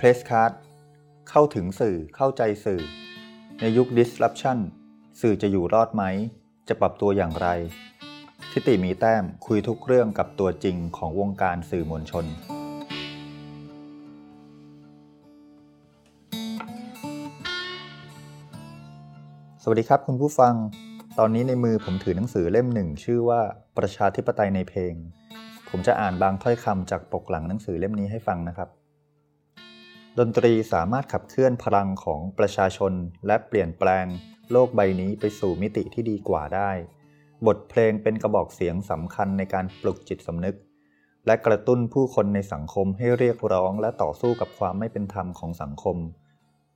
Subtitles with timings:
[0.00, 0.52] เพรสคาร์ด
[1.30, 2.82] เข้าถึงสื่อเข้าใจสื่อ
[3.60, 4.58] ในยุค disruption
[5.20, 6.02] สื่อจะอยู่รอดไหม
[6.68, 7.48] จะปรับตัวอย่างไร
[8.50, 12.24] ทิติมีแต้มคุยทุกเรื่องกับตัวจริงของวงการสื่อมวลชน
[19.62, 20.54] สวัสดีครับคุณผู้ฟัง
[21.18, 23.40] ตอนนี้ในมือผมถือหนังสือเล่มหนึ่ง ชื่อว่า
[23.78, 24.94] ประชาธิปไตยในเพลง
[25.68, 28.70] ผมจะอ่านบางถ้อยคำจากปกหลังหนังสือเล่มนี้ให้ฟังนะครับ
[30.18, 32.92] ดนตรีสามารถขับเคลื่อนพลังของประชาชน
[33.26, 34.06] และเปลี่ยนแปลง
[34.50, 36.70] โลกใบนี้ไปสู่มิติที่ดีกว่าได้
[37.46, 40.56] บทเพลงเป็นกระบอกเสียงสำคัญในการปลุกจิตสำนึก
[41.26, 45.96] และกระตุ้นผู้คนในสังคมให้เรียกร้องและต่อสู้กับความไม่เป็นธรรมของสังคม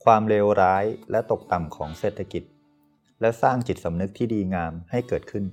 [0.05, 2.43] ความเลวร้ายและตกต่ำของเศรษฐกิจ
[3.21, 5.45] และสร้างจิตสำนึกที่ดีงามให้เกิดขึ้น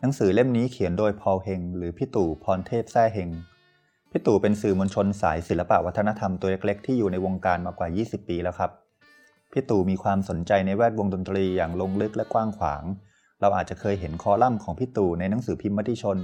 [0.00, 3.30] หนังสือเล่มนี้เขียนโดยพอลเฮงหรือพี่ตู่พรเทพแซ่เฮง
[4.18, 8.70] พี่ตู่เป็นสื่อมวลชนสายศิลปะวัฒนธรรมตัวเล็กๆที่อยู่ในวงการมากว่า 20 ปีแล้วครับ
[9.52, 12.82] พี่ตู่มีความสนใจในแวดวงดนตรีอย่างลงลึกและกว้างขวาง
[13.40, 16.18] เราอาจจะเคยเห็นคอลัมน์ของพี่ตู่ในหนังสือพิมพ์มติชน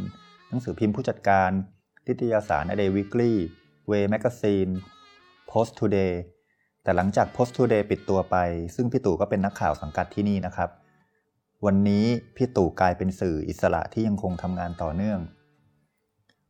[0.48, 1.50] หนังสือพิมพ์ผู้จัดการ
[2.06, 3.32] นิตยสาร A Day Weekly
[3.90, 4.72] Way Magazine
[5.50, 6.12] Post Today
[6.82, 8.36] แต่หลังจาก Post Today ปิดตัวไป
[8.74, 10.70] ซึ่งพี่ตู่ก็เป็นนักข่าวสังกัดที่นี่นะครับ
[11.66, 12.04] วันนี้
[12.36, 15.20] พี่ตู่กลายเป็นสื่ออิสระที่ยังคงทำงานต่อเนื่อง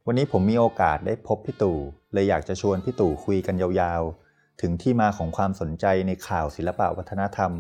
[0.06, 1.78] วันนี้ผมมีโอกาสได้พบพี่ตู่
[2.12, 7.52] เลยอยากจะชวนพี่ตู่คุยกันยาวๆ ถึงที่มาของความสนใจในข่าวศิลปะวัฒนธรรม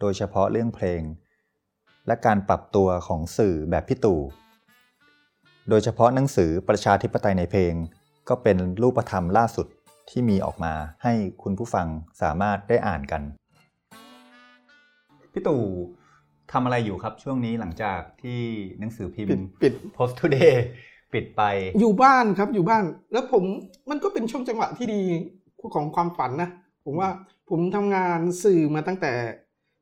[0.00, 1.02] โดยเฉพาะเรื่องเพลง
[2.06, 4.20] และการปรับตัวของสื่อแบบพี่ตู่
[5.68, 7.74] โดยเฉพาะหนังสือประชาธิปไตยในเพลง
[8.28, 9.66] ก็เป็นรูปธรรมล่าสุด
[10.10, 11.86] ที่มีออกมาให้คุณผู้ฟัง
[12.22, 13.22] สามารถได้อ่านกัน
[15.32, 15.62] พี่ตู่
[16.52, 18.40] ทำอะไรอยู่ครับช่วงนี้หลังจากที่
[18.78, 20.56] หนังสือพิมปิดพ์ปิด Post Today
[21.12, 21.42] ปิดไป
[21.80, 23.44] อยู่บ้านครับอยู่บ้าน แล้วผม
[23.90, 25.02] มันก็เป็นช่วงจังหวะที่ดี
[25.74, 26.50] ของความฝันนะ
[26.84, 27.08] ผมว่า
[27.50, 29.12] ผมทำงานสื่อมาตั้งแต่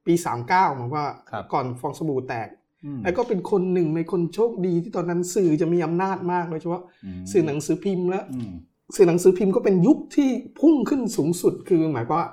[0.06, 0.14] ปี
[0.46, 2.48] 39หมายว่าครับก่อนฟองสบู่แตก
[2.84, 6.82] อืมแล้วก็เป็นคนหนึ่งในคนโชคดีที่ตอนนั้นสื่อจะมีอำนาจมากโดยเฉพาะ
[7.18, 8.52] มสื่อหนังสือพิมพ์และอืม
[8.96, 12.28] สื่อหนังสือพิมพ์ก็เป็นยุคที่พุ่งขึ้นสูงสุดคือหมายความว่า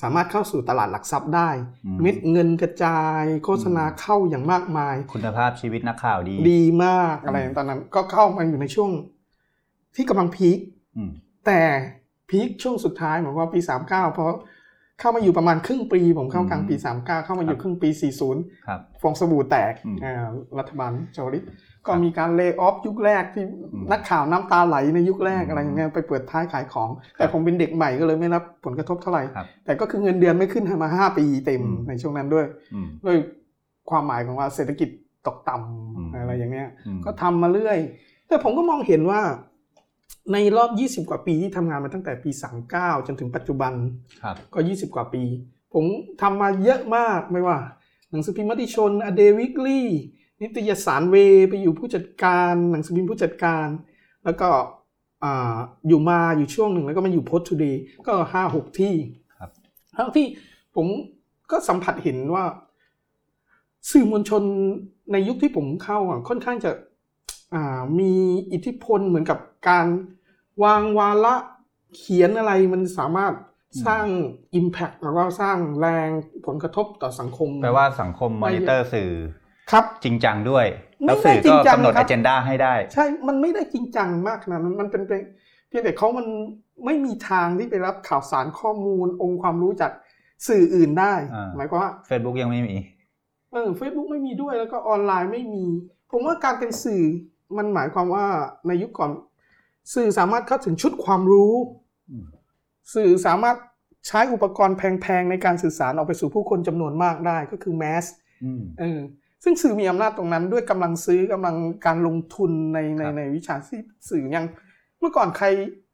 [0.00, 1.50] สามารถเข้าสู่ตลาดหลักทรัพย์ได้
[1.86, 8.90] อืมเม็ดเงินกระจาย โฆษณาเข้าอย่างมากมาย คุณภาพชีวิตนักข่าวดี ดีมากอะไรอืมตอนนั้นก็เข้ามาอยู่ในช่วง
[9.96, 10.58] ที่กำลังพีค
[10.96, 11.10] อืม
[11.46, 11.60] แต่
[12.30, 14.32] พีคช่วงสุดท้ายหมายความว่าปี39เพราะ
[15.00, 17.88] เข้ามาอยู่ประมาณครึ่งปี ผมเข้ากลางปี39เข้ามาอยู่ครึ่งปี
[18.28, 20.26] 40ครับฟองสบู่แตกอืมอ่า
[20.58, 21.44] รัฐบาลจอริส
[21.86, 33.16] ก็มีการเลิกออฟยุคแรกที่อืมนักข่าวน้ำตาไหลในยุคแรกอืมอะไรอย่างเงี้ยไปเปิดท้ายขายของ แต่ผมเป็นเด็กใหม่ก็เลยไม่รับผลกระทบเท่าไหร่ครับแต่ก็คือเงินเดือนไม่ขึ้นมา5ปีเต็มอืมในช่วงนั้นด้วยอืมด้วย
[33.90, 34.88] ความหมายของว่าเศรษฐกิจ
[35.26, 37.78] ตกต่อืมำอะไรอย่างเงี้ยอืมก็ทำมาเรื่อย
[38.28, 39.20] แต่ผมก็มองเห็นว่า
[40.32, 40.70] ในรอบ
[41.04, 42.30] 20 กว่าปีที่ทำงานมาตั้งแต่ปี
[42.68, 43.72] 39 จนถึงปัจจุบัน
[44.22, 45.22] ครับก็ 20 กว่าปี
[45.74, 45.84] ผม
[46.22, 47.58] ทำมาเยอะมากไม่ว่า
[48.10, 49.88] หนังสือพิมพ์มติชนอเดวิกลี่
[50.42, 51.16] นิตยสารเว
[51.48, 53.66] ไปอยู่ผู้จัดการหนังสือพิมพ์ผู้จัดการ
[54.24, 54.48] แล้วก็
[55.24, 55.56] อ่า
[55.88, 58.94] อยู่มาอยู่ช่วงหนึ่งแล้วก็มาอยู่โพสต์ทูเดย์ก็ห้าหกที่
[59.38, 59.50] ครับ
[59.94, 60.28] ห้าหกที่
[60.76, 60.86] ผม
[61.50, 62.44] ก็สัมผัสเห็นว่า
[63.90, 64.42] สื่อมวลชน
[65.12, 66.70] ในยุคที่ผมเข้าอะค่อนข้างจะ
[67.54, 68.12] อ่ามี
[68.52, 69.38] อิทธิพลเหมือนกับ
[69.68, 69.86] การ
[70.64, 71.34] วางวาระ
[71.96, 73.32] เขียนอะไรมันสามารถ
[73.86, 74.06] สร้าง
[74.60, 76.08] Impact แล้วก็สร้างแรง
[76.46, 79.10] ผลกระทบต่อสังคม แปลว่าสังคมมอนิเตอร์สื่อ
[79.72, 80.66] ครับจริงจังด้วย
[81.04, 85.22] ไม่แล้วสื่อได้จริก็งจังกำหนดครัอบเจนดาให้ได้ ใช่มันไม่ได้จริงจังมากขนาดนั้นมันเป็นเพียง
[85.68, 86.26] เพียงแต่เขามัน
[86.84, 89.92] ไม่มีทางที่ไปรับข่าวสารข้อมูลองค์ความรู้จาก
[90.48, 92.76] สื่ออื่นได้อ่าหมายความว่า Facebook ยังไม่มี
[93.52, 95.64] เออเฟซบุ๊กไม่มีด้วยแล้วก็ออนไลน์ไม่มี
[96.10, 97.02] ผมว่าการเป็นสื่อ
[97.56, 98.24] มันหมายความว่า
[98.66, 99.10] ในยุคก่อน
[99.94, 101.54] สื่อสามารถเข้าถึงชุดความรู้
[102.10, 102.24] อืม
[102.94, 103.56] สื่อสามารถ
[104.06, 108.04] ใช้อุปกรณ์แพงๆ ในการสื่อสารออกไปสู่ผู้คนจำนวนมากได้ก็คือแมส
[108.44, 109.00] อืมเออ
[109.42, 114.46] ซึ่งสื่อมีอำนาจตรงนั้นด้วยกำลังซื้อกำลังการลงทุนในในครับในวิชาชีพสื่อยัง
[115.00, 115.46] เมื่อก่อนใคร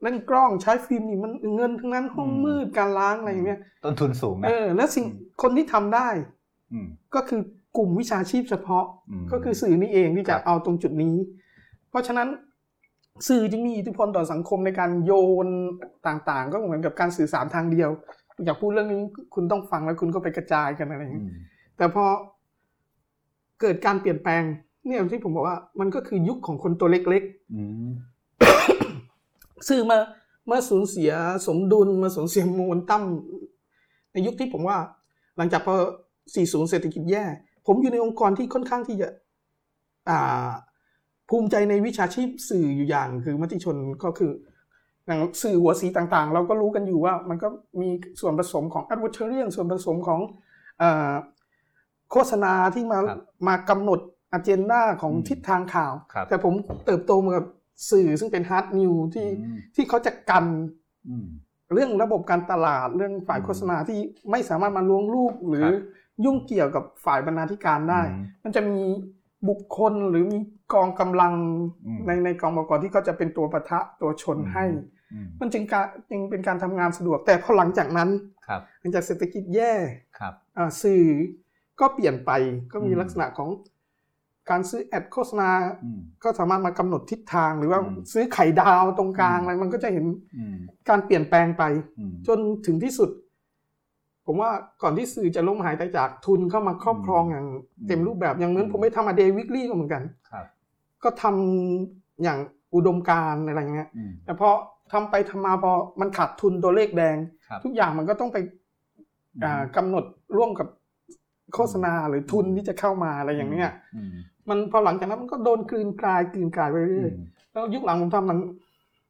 [0.02, 6.08] เล่นกล้องใช้ฟิล์มนี่มันเงินทั้งนั้นห้องมืดการล้างอะไรอย่างเงี้ยต้นทุนสูงนะเออแล้วสิ่งอืมคนที่ทำได้
[6.72, 7.40] อืมก็คือ
[7.76, 11.16] กลุ่มวิชาชีพเฉพาะอืมก็คือสื่อนี่เองที่จะครับเอาตรงจุดนี้
[11.90, 12.28] เพราะฉะนั้น
[13.28, 15.12] สื่อจึงมีอิทธิพลต่อสังคมในการโย
[15.46, 15.48] น
[16.06, 17.90] ต่างๆ ก็เหมือนกับการสื่อสารทางเดียว
[18.44, 19.00] อยากพูดเรื่องนี้
[19.34, 21.30] คุณต้องฟังแล้วคุณก็ไปกระจายกันอะไรอย่างอืเงี้ยม
[21.76, 22.04] แต่พอ
[23.60, 24.42] เกิดการเปลี่ยนแปลง
[24.86, 27.22] เนี่ยที่ผมบอกว่ามันก็คือยุคของคนตัวเล็ก
[27.54, 29.98] อืมๆสื่อมา
[30.46, 31.12] เมื่อสูญเสีย
[31.46, 33.02] สมดุลมาสูญเสียโมนตั้ม
[34.12, 34.78] ในยุคที่ผมว่า
[35.36, 35.74] หลังจากพอ
[36.22, 37.24] 40 เศรษฐกิจแย่
[37.66, 39.08] ผมอยู่ในองค์กรที่ค่อนข้างที่จะ
[40.08, 40.50] อ่า
[41.28, 44.32] ภูมิใจในวิชาชีพสื่ออยู่อย่างคือมติชนก็คือ
[45.06, 47.48] อย่างสื่อหัวสีต่างๆ เราก็รู้กันอยู่ว่ามันก็
[47.80, 47.88] มี
[48.20, 50.20] ส่วนผสมของ a d v e r t i r i a n ส่วนผสมของ
[50.78, 51.12] เอ่อ
[52.12, 53.18] โฆษณาที่มาครับ
[53.48, 54.00] มากำหนด
[54.32, 56.54] อเจนดาของอืมทิศทางข่าวครับแต่ผม
[56.86, 57.46] เติบโตมากับ
[57.90, 60.46] สื่อซึ่งเป็นฮาร์ดนิวที่อืมที่เขาจะกัน
[61.08, 61.26] อืม
[61.74, 63.98] เรื่องระบบการตลาดเรื่องฝ่ายอืมโฆษณาที่
[64.30, 65.74] ไม่สามารถมาล้วงลูกหรือครับ
[66.24, 68.80] ยุ่งเกี่ยวกับฝ่ายบรรณาธิการได้อืมมันจะมี
[69.48, 70.38] บุคคลหรือมี
[70.74, 71.34] กองกำลัง
[71.86, 74.64] อืมในในกองบกที่เขาจะเป็นตัวปะทะตัวชนให้
[75.12, 78.10] อืมมันจึงการจึงเป็นการทำงานสะดวก แต่พอหลังจากนั้น
[78.46, 79.72] ครับหลังจากเศรษฐกิจแย่
[80.18, 81.02] ครับอ่าสื่อ
[81.80, 82.30] ก็เปลี่ยนไป
[82.72, 83.48] ก็มีอืมลักษณะของ
[84.50, 85.50] การซื้อแอดโฆษณา
[85.84, 90.04] อืมก็สามารถมากำหนดทิศทางหรือว่าอืมซื้อไข่ดาวตรงกลางอืมอะไรมันก็จะเห็น
[90.36, 90.56] อืม
[90.88, 91.64] การเปลี่ยนแปลงไป
[91.98, 93.10] อืมจนถึงที่สุด
[94.26, 94.50] ผมว่า
[94.82, 100.44] ก่อนที่สื่อจะล้มหายตายจากทุนเข้ามาครอบครองอย่างอืมเต็มรูปแบบอย่างเหมือนอืมผมไปทำมาเดวิกลี่ก็เหมือนกันครับ
[101.02, 102.38] ก็ทำอย่าง
[102.74, 104.48] อุดมการณ์อะไรเงี้ยอืมแต่พอ
[104.92, 107.16] ทำไปทำมาพอมันขาดทุนตัวเลขแดง
[107.48, 108.38] ครับทุกอย่างมันก็ต้องไป
[109.44, 110.04] อ่ากำหนด
[110.36, 110.68] ร่วมกับ
[111.54, 114.14] โฆษณาหรือทุนที่จะเข้ามาอะไรอย่างเนี้ยอืม
[114.48, 118.38] มันพอหลังจากนั้นมันก็โดนกลืนกลายกลืนกลายไปอืเรื่อยมๆแล้วยุคหลังผมทำหนัง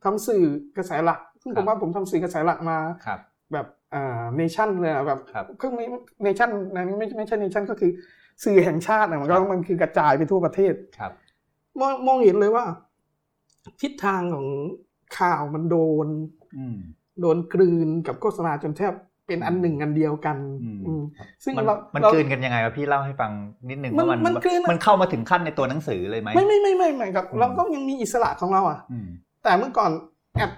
[0.04, 0.42] ทำสื่อ
[0.76, 3.20] กระแสหลัก ซึ่งครัผบมว่าผมทำสื่อกระแสหลักมาครับ
[3.52, 5.74] แบบอ่าเนชั่นเลยอะแบบครับเครื่อง
[6.22, 7.90] เนชั่นนะไม่ไม่ใช่เนชั่นก็คือ
[8.44, 11.12] สื่อแห่งชาติอะมันก็ครับมันคือกระจายไปทั่วประเทศครับ
[11.80, 12.64] มองมองเห็นเลยว่า
[13.80, 14.48] ทิศทางของ
[15.18, 16.06] ข่าวมันโดน
[16.56, 16.78] อืม
[17.20, 18.94] โดนกลืนกับโฆษณาจนแทบ
[19.28, 21.02] เป็นอันหนึ่งอันเดียวกันอืมอืม
[21.44, 23.30] ซึ่งมันเรามันเรากลืนกันยังไงวะพี่เล่าให้ฟัง
[23.68, 29.08] นิดหนึ่งมันว่ามันมันกลืนอะมันเข้ามาถึงขั้นในตัวหนังสือเลยไหมไม่ไม่ไม่ไม่ไม่ครับอืมเราก็ยังมีอิสระของเราอะอืม
[29.44, 29.90] แต่เมื่อก่อน
[30.36, 30.50] แอด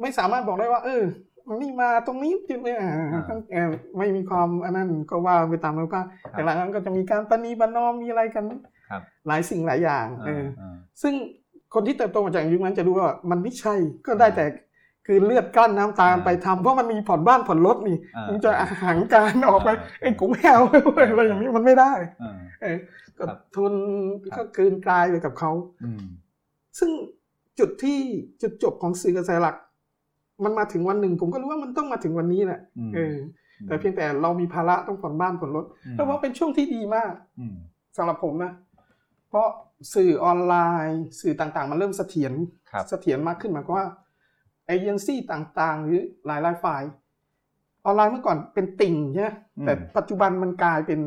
[0.00, 1.02] ไม่สามารถบอกได้ว่า เออ
[1.48, 2.78] มันนี่มาตรงนี้จุดเนี่ย
[3.30, 3.68] ต้องเออ
[3.98, 6.00] ไม่มีความอันนั้นก็ว่าไปตามแล้วก็
[6.30, 8.44] แต่หลังนั้นก็จะมีการปณีประนอมมีอะไรกัน
[8.90, 11.14] ครับหลายสิ่งหลายอย่างเอออ่าซึ่ง
[11.74, 13.74] คนที่เติบโตมาจากยุคนั้นจะรู้ว่ามันไม่ใช่
[14.06, 14.44] ก็ได้แต่
[15.10, 22.78] คือเลือดกลั้นน้ำตาอ่าไปทำเพราะมันมีผ่อนบ้านผ่อนรถนี่อ่ามันจะอาหารการออกไปอ่าไอ้กูไม่เอาเว้ยอะไรอย่างนี้มันไม่ได้อ่าเออ
[23.18, 23.74] ก็ครับทุน
[24.34, 25.50] ครัก็บกลืนกลายไปกับเขา
[25.84, 26.02] อืม
[26.78, 26.90] ซึ่ง
[27.58, 27.98] จุดที่
[28.42, 29.56] จุดจบของสื่อกระแสหลัก
[30.44, 33.16] มันมาถึงวันหนึ่ง ผมก็รู้ว่ามันต้องมาถึงวันนี้แหละอืมเออ
[33.66, 37.54] แต่เพียงแต่เรามีภาระต้องผ่อนบ้านผ่อนรถอืมแล้วว่าเป็นช่วงที่ดีมากอืม
[37.96, 38.52] สำหรับผมนะ
[39.28, 39.48] เพราะ
[39.94, 40.54] สื่อออนไล
[40.88, 42.32] น์ สื่อต่างๆ มันเริ่มเสถียร
[42.70, 43.86] ครับเสถียรมากขึ้นหมายความว่า
[44.68, 46.82] เอเจนซี่ต่างๆ หรือหลายๆฝ่าย
[47.84, 51.00] ออนไลน์เมื่อก่อนเป็นติ่งใช่ไหมอืมแต่ปัจจุบันมันกลายเป็น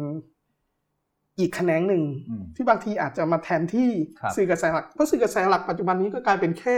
[1.40, 6.78] อีกแขนงหนึ่งอืมที่บางทีอาจจะมาแทนที่ครับสื่อกระแสหลักเพราะสื่อกระแสหลักปัจจุบันนี้ก็กลายเป็นแค่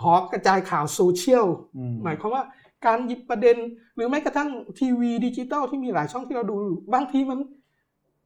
[0.00, 1.46] หอกระจายข่าวโซเชียล
[1.76, 2.44] อืมหมายความว่า
[2.86, 3.56] การหยิบประเด็น
[3.94, 4.48] หรือแม้กระทั่ง
[4.78, 6.56] ทีวีดิจิตอลที่มีหลายช่องที่เราดู
[6.94, 7.38] บางทีมัน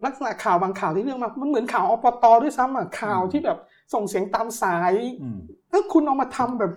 [0.05, 3.59] ลักษณะข่าวบางข่าวที่เรื่องมามันเหมือนข่าวอบต.ด้วยซ้ำอะข่าวที่แบบ
[3.93, 5.39] ส่งเสียงตามสายอืม
[5.71, 6.73] ถ้าคุณเอามาทำแบบ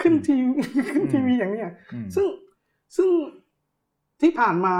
[0.00, 2.26] ขึ้นทีวีขึ้นทีวีอย่างเนี้ยอืมซึ่ง
[2.96, 3.08] ซึ่ง
[4.20, 4.76] ที่ผ่านมา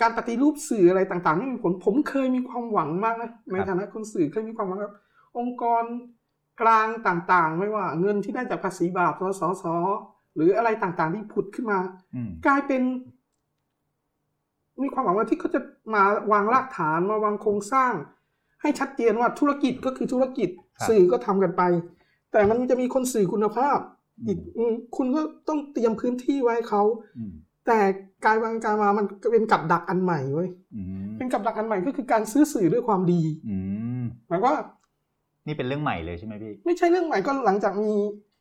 [0.00, 4.92] การปฏิรูปสื่ออะไรต่างๆนี่มีผลผมเคยมีความหวังมากนะในฐานะคนสื่อเคยมีความหวังว่า
[5.38, 5.84] องค์กร
[6.60, 9.64] กลางต่างๆ ไม่ว่าเงินที่ได้จากภาษีบาปสสส
[10.34, 11.78] หรืออะไรต่างๆที่ผุดขึ้นมา
[12.14, 12.82] อืมกลายเป็น
[14.82, 15.60] มีความหวังว่าที่เขาจะ
[15.94, 16.02] มา
[16.32, 17.92] วางรากฐานมาวางโครงสร้าง
[18.62, 20.48] ให้ชัดเจนว่าธุรกิจก็คือธุรกิจ
[20.78, 21.62] ครับสื่อก็ทำกันไป
[22.32, 23.78] แต่มันจะมีคนสื่อคุณภาพ
[24.26, 26.82] อีกอืมคุณก็ต้องเตรียมพื้นที่ไว้ให้เขา
[27.18, 27.32] อืม
[27.66, 27.78] แต่
[28.24, 33.56] กลายวางการมามันเป็นกับดักอันใหม่เว้ยอืมเป็นกับดักอันใหม่ก็คือการซื้อสื่อด้วยความดีอื
[34.00, 34.54] มหมายว่า
[35.46, 37.94] นี่เป็นเรื่องใหม่เลยใช่ไหมพี่ ไม่ใช่เรื่องใหม่ก็หลังจากมี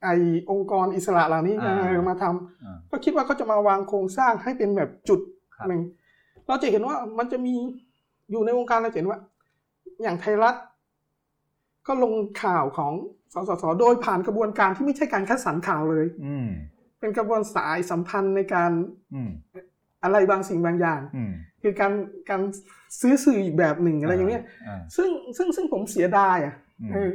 [0.04, 0.08] ไอ
[0.52, 5.20] องค์กรอิสระเหล่านี้อ่าเออมาทำอ่าก็คิดว่าเขาจะมาวางโครงสร้างให้เป็นแบบจุด
[5.56, 5.82] ครับหนึ่ง
[6.48, 7.56] เราจะเห็นว่ามันจะมี
[8.32, 9.20] อยู่ในวงการเราจะเห็นว่า
[10.02, 10.56] อย่างไทยรัฐ
[11.88, 12.94] ก็ลงข่าวของ
[13.34, 16.50] สสสโดยผ่านกระบวนการที่ไม่ใช่การคัดสรรข่าวเลยอืม
[17.00, 18.72] เป็นกระบวนสายสัมพันธ์ในการ
[19.16, 19.32] อืม
[20.04, 21.32] อะไรบางสิ่งบางอย่างอืม
[21.62, 21.94] คือการ
[22.30, 22.42] การ
[23.02, 27.10] ซื้อสื่ออีกแบบหนึ่งอะไรอย่างเงี้ยอ่าซึ่งซึ่งซึ่งผมเสียดายอะอืมเออ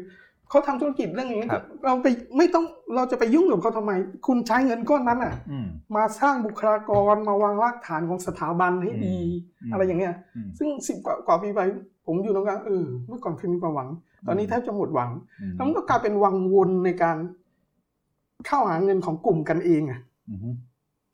[0.51, 2.07] เขาทำธุรกิจเรื่องนี้ครับเราไป
[2.39, 2.65] ไม่ต้อง
[2.95, 3.93] เราจะไปยุ่งกับเขาทำไม
[4.27, 5.67] คุณใช้เงินก้อนนั้นอะอืม
[5.97, 9.19] มาสร้างบุคลากรมาวางรากฐานของสถาบันให้ดี
[9.63, 11.61] อืมอะไรอย่างเงี้ยอืมซึ่งสิบกว่ากว่าปีไป
[12.07, 13.89] ผมอยู่ตรงกลางเออเมื่อก่อนเคยมีความหวัง
[14.27, 15.11] ตอนนี้แทบจะหมดหวัง
[15.41, 17.17] อืมแล้วมันก็กลายเป็นวังวนในการ
[18.47, 20.55] เข้าหาเงินของกลุ่มกันเองอะอืม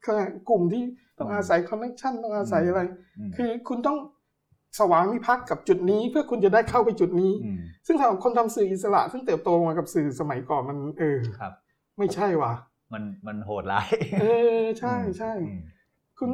[0.04, 0.14] คือ
[0.48, 0.82] กลุ่มที่
[1.18, 2.80] ต้องอาศัยคอนเนคชันต้องอาศัยอะไร
[3.18, 3.98] อืมคือคุณต้อง
[4.78, 11.52] สว่างมิภักดิ์กับจุดนี้เพื่อคุณจะได้เข้าไปจุดนี้อืมซึ่งสำหรับคนทำสื่ออิสระ ซึ่งเติบโตมากับสื่อสมัยก่อนมัน เออครับ
[11.98, 12.52] ไม่ใช่ว่ะ
[12.92, 13.88] มันมันโหดร้าย
[14.20, 14.26] เอ
[14.58, 15.62] อใช่ใช่อืม
[16.18, 16.30] คุณ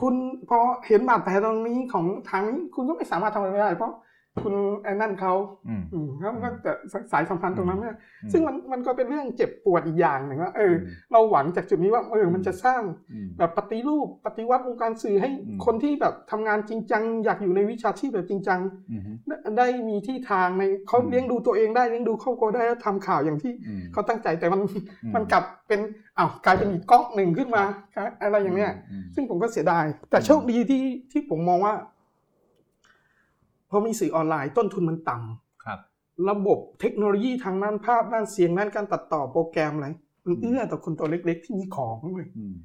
[0.00, 0.14] คุณ
[0.48, 3.92] พอเห็นบาดแผลตรงนี้ของทางนี้คุณก็ไม่สามารถทำอะไรไม่ได้ เพราะ
[4.40, 5.34] คุณไอ้นั่นเขา
[5.68, 6.72] อืมอืมแล้วมันก็จะ
[7.12, 18.60] สายสัมพันธ์ตรงนั้นเนี่ยอืมซึ่งมันมันก็เป็นเรื่องเจ็บปวดอีกอย่างหนึ่งว่าเอออมเราหวังจากจุดนี้ว่าเออมันจะสร้างอืมแบบปฏิรูปปฏิวัติวงการสื่อให้อืมคนที่แบบทำงานจริงจังอยากอยู่ในวิชาชีพแบบจริงจัง
[18.90, 25.80] อืมได้ได้มีที่ทางในเขาอืมเลี้ยงดูตัวเองได้เลี้ยงดูครอบครัวได้แล้วทำข่าวอย่างที่อืมเขาตั้งใจแต่มันอืมมันกลับเป็น
[26.18, 27.64] อ้าวกลายเป็นอีกก๊อกหนึ่งขึ้นมา
[28.22, 28.72] อะไรอย่างเนี้ย
[29.02, 31.74] มซึ่งผมก็เสียดาย แต่อืมโชคดีที่ที่ผมมองว่า
[33.72, 35.78] พอมีสื่อออนไลน์ต้นทุนมันต่ำครับ
[36.30, 39.86] ระบบเทคโนโลยีทางด้านภาพด้านเสียงด้านการตัดต่อโปรแกรมอะไร
[40.24, 42.56] มันเอื้อต่อคนตัวเล็กๆที่มีของเลยอืม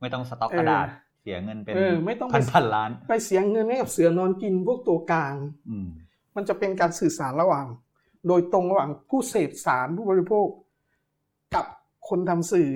[0.00, 0.86] ไม่ต้องสต็อกเออกระดาษ
[1.22, 5.34] เสียเงินเป็นเออไม่ต้องไปพันพันล้าน ไปเสียเงินให้กับเสือนอนกินพวกตัวกลาง
[5.70, 5.88] อืม
[6.36, 7.66] มันจะเป็นการสื่อสารระหว่าง
[8.28, 10.46] โดยตรงระหว่างผู้เสพสารผู้บริโภค
[11.54, 11.64] กับ
[12.08, 12.68] คนทำสื่อ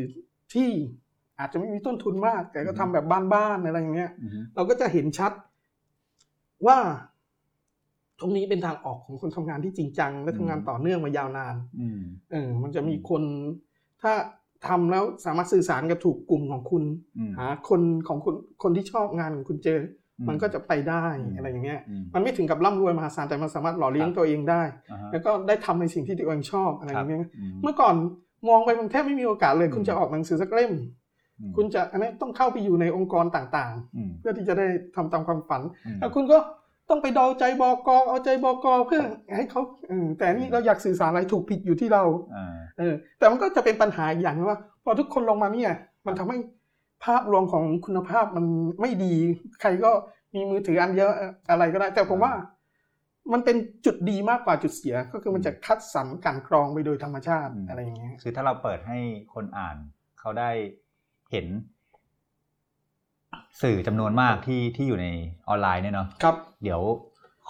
[0.55, 0.69] ที่
[1.39, 5.33] อาจจะไม่มีต้นทุนมาก แต่ก็ทำแบบบ้านๆอะไรอย่างเงี้ยอืมเราก็จะเห็นชัด
[6.67, 6.79] ว่า
[8.21, 12.01] ตรงนี้เป็นทางออกของคนทำงานที่จริงจัง และทำงานต่อเนื่องมายาวนานอืม
[12.31, 13.23] เออมันจะมีคน
[14.03, 14.13] ถ้า
[14.69, 16.83] ทำแล้วสามารถสื่อสารกับถูกกลุ่มของคุณ
[17.19, 19.81] อืมหาคนของคุณคนที่ชอบงานของคุณเจอ
[20.21, 27.95] อมมันก็จะไปได้อืมอะไรอย่างเงี้ยอืมมันไม่ถึงกับร่ำรวยมหาศาลแต่มันสามารถหล่อเลี้ยงครับตัวเองได้อ่าฮะแล้วก็ได้ทำในสิ่งที่ตัวเองชอบอะไรอย่างเงี้ยอืมเมื่อก่อน
[28.49, 30.73] มองไปมันแทบไม่มีโอกาสเลยอืมคุณจะออกหนังสือสักเล่ม
[31.41, 36.39] อืมคุณจะอันนี้ต้องเข้าไปอยู่ในองค์กรต่างอืมๆเพื่อที่จะได้ทำตามความฝันอืมแล้วคุณก็
[36.91, 39.03] ต้องไปเดาใจบอกอเอาใจบอกอเพื่อ
[39.37, 42.05] ให้เขาเออแต่นี่เราอยากสื่อสารอะไรถูกผิดอยู่ที่เรา
[42.35, 45.73] อ่าเออ แต่มันก็จะเป็นปัญหาอีกอย่างว่า พอทุกคนลงมาเนี่ย
[46.07, 46.39] มันทำให้
[47.05, 48.45] ภาพรวมของคุณภาพมัน
[48.81, 49.15] ไม่ดี
[49.61, 49.91] ใครก็
[50.35, 51.13] มีมือถืออันเยอะ
[51.51, 52.33] อะไรก็ได้ แต่ผมว่า
[53.33, 53.57] มันเป็น
[53.87, 58.99] จุดดีมากกว่าจุดเสีย ก็คือมันจะคัดสรรกลันกรองไปโดยธรรมชาติอืมอะไรอย่างเงี้ยคือถ้าเราเปิดให้
[59.35, 59.77] คนอ่าน
[60.21, 60.51] เขาได้
[61.31, 61.47] เห็น
[63.63, 65.07] สื่อจำนวนมากที่ที่อยู่ใน
[65.49, 66.81] ออนไลน์เนี่ยเนาะครับ เดี๋ยว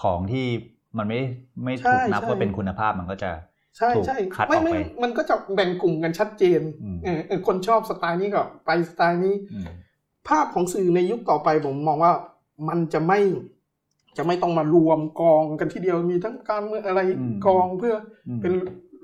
[0.02, 0.46] ของที่
[0.98, 1.20] มันไม่
[1.64, 3.30] ไม่ใช่ถูกนับใช่ว่าเป็นคุณภาพมันก็จะ
[3.76, 9.66] ใช่ถูกใช่คัดไม่ออกไม่ไปมันก็จะแบ่งกลุ่มกันชัดเจนอืมเออเออคนชอบสไตล์นี้ก็ไปสไตล์นี้อืม
[10.28, 12.12] ภาพของสื่อในยุคต่อไปผมมองว่า
[12.68, 13.20] มันจะไม่
[14.16, 17.94] จะไม่ต้องมารวมกองกันทีเดียวมีทั้งการเมืองอะไรอืมกองเพื่อ
[18.28, 18.52] อืมเป็น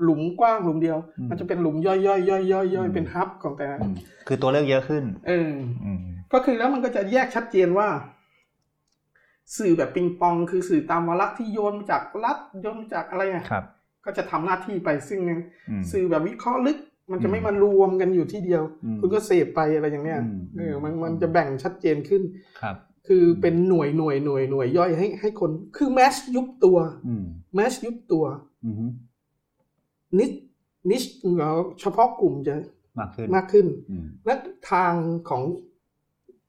[0.03, 3.95] หลุมกว้างหลุมเดียวอืมมันจะเป็นหลุมย่อยๆย่อยย่อยย่อยย่อยอืมเป็นฮับของแต่ละอืม
[4.27, 5.53] คือตัวเลือกเยอะขึ้น เออ
[5.85, 6.01] อืม
[6.33, 7.89] ก็คือแล้วมันก็จะแยกชัดเจนว่า
[9.59, 13.65] สื่อแบบปิงปองคือสื่อตามวาระที่โยนมาจากรัฐโยนมาจากอะไรอะครับ
[14.05, 15.21] ก็จะทำหน้าที่ไปซึ่ง
[15.71, 16.79] อืมสื่อแบบวิเคราะห์ลึก
[17.11, 22.23] มันจะอืมไม่มารวมกันอยู่ที่เดียวอืมคุณก็เสพไปอะไรอย่างเนี้ยอืมเออมันอืมมันจะแบ่งชัดเจนขึ้น
[22.61, 22.77] ครับ
[23.09, 27.25] คือเป็นหน่วยหน่วยหน่วยหน่วยย่อยให้ให้คน คือแมสยุบตัวอืม
[27.55, 28.25] แมสยุบตัว
[28.65, 28.75] อืม
[30.19, 30.31] นิช
[30.91, 31.03] นิช
[31.81, 32.55] เฉพาะกลุ่มจะ
[32.99, 34.35] มากขึ้นมากขึ้นอืมและ
[34.71, 34.93] ทาง
[35.29, 35.43] ของ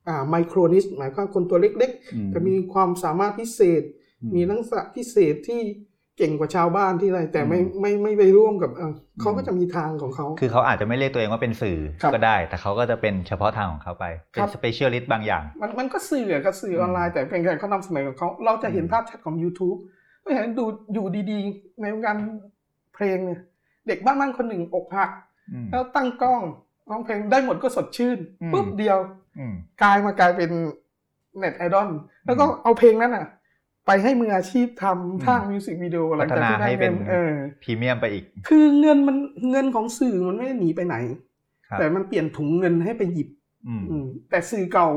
[0.08, 3.82] อ่า micro niche หมายความว่าคนตัวเล็กอืมๆจะมีความสามารถพิเศษ
[4.22, 5.60] อืมมีทักษะพิเศษที่
[6.16, 19.78] เก่งกว่าชาวบ้านที่อะไร แต่ไม่อืมไม่ไม่ไปร่วมกับเอ่อเขาอืมก็จะมีทางของเขา คือเขาอาจจะไม่เรียกตัวเองว่าเป็นสื่อครับก็ได้ แต่เขาก็จะเป็นเฉพาะทางของเขาไป เป็นครับ specialist บางอย่าง มันมันก็สื่ออะก็สื่อออนไลน์แต่เป็นการเขานำเสนอของเขา เราจะเห็นอืมภาพชัดของ YouTube
[20.24, 22.16] ก็เห็นดูอยู่ดีๆ ในวงการ
[22.94, 23.40] เพลงเนี่ย
[23.88, 25.10] เด็กบ้านบ้านคนหนึ่งอกหัก
[25.52, 26.42] อืมแล้วตั้งกล้อง
[26.90, 28.98] ร้องเพลงได้หมดก็สดชื่นอืมปุ๊บเดียว
[29.38, 30.50] อืมกลายมากลายเป็น
[31.38, 31.88] เน็ตไอดอล
[32.26, 33.26] แล้วก็เอาเพลงนั้นอะ
[33.86, 39.16] ไปให้มืออาชีพทำสร้างมิวสิกวิดีโอหลังจากที่พัฒนาได้ให้เป็เงินนเออพรีเมียมไปอีก คือเงินมัน
[39.50, 40.96] เงินของสื่อมันไม่ได้หนีไปไหน
[41.68, 43.28] ครับแต่มันเปลี่ยนถุงเงินให้ไปหยิบ
[43.68, 44.88] อืมอืมแต่สื่อเก่า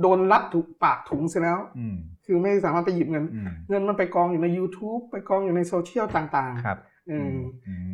[0.00, 6.89] โดนรัดถูกปากถุงเสียแล้วอืมคือไม่สามารถไปหยิบเงินอืมเงินมันไปกองอยู่ใน YouTube ไปกองอยู่ในโซเชียลต่างครับๆเออออืม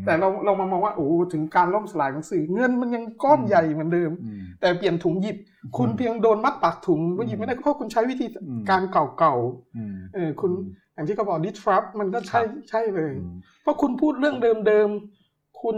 [0.05, 5.37] แต่เราเรามามองว่าโอ้ถึงการล่มสลายของสื่อเงินมันยังก้อนอืมใหญ่เหมือนเดิมอืมแต่เปลี่ยนถุงหยิบ
[5.79, 9.35] คุณเพียงโดนมัดปากถุงก็หยิบไม่ได้ก็เพราะคุณใช้วิธีอืมการเก่า
[9.77, 10.51] อืมๆเออคุณ
[10.95, 14.37] อย่างที่เขาบอกดิทรัพมันก็ใช่ครับใช่เลยอืมเพราะคุณพูดเรื่อง
[14.67, 15.77] เดิมๆคุณ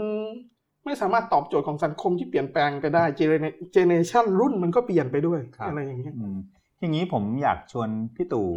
[0.85, 3.21] ไม่สามารถตอบโจทย์ของสังคมที่เปลี่ยนแปลงไปได้เจ
[3.87, 6.37] เนเรชันรุ่นมันก็เปลี่ยนไปด้วยครับอะไรอย่างเงี้ยอืม
[6.79, 8.49] อย่างนี้ผมอยากชวนพี่ตู่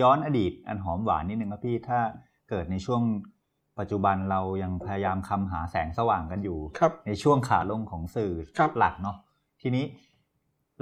[0.00, 2.00] ย้อนอดีตอันหอมหวานนิดนึงครับพี่ถ้า
[2.48, 3.02] เกิดในช่วง
[3.78, 9.16] ปัจจุบันเรายังพยายามคำหาแสงสว่างกันอยู่ครับในช่วงขาลงของสื่อครับหลักเนาะ
[9.62, 9.84] ทีนี้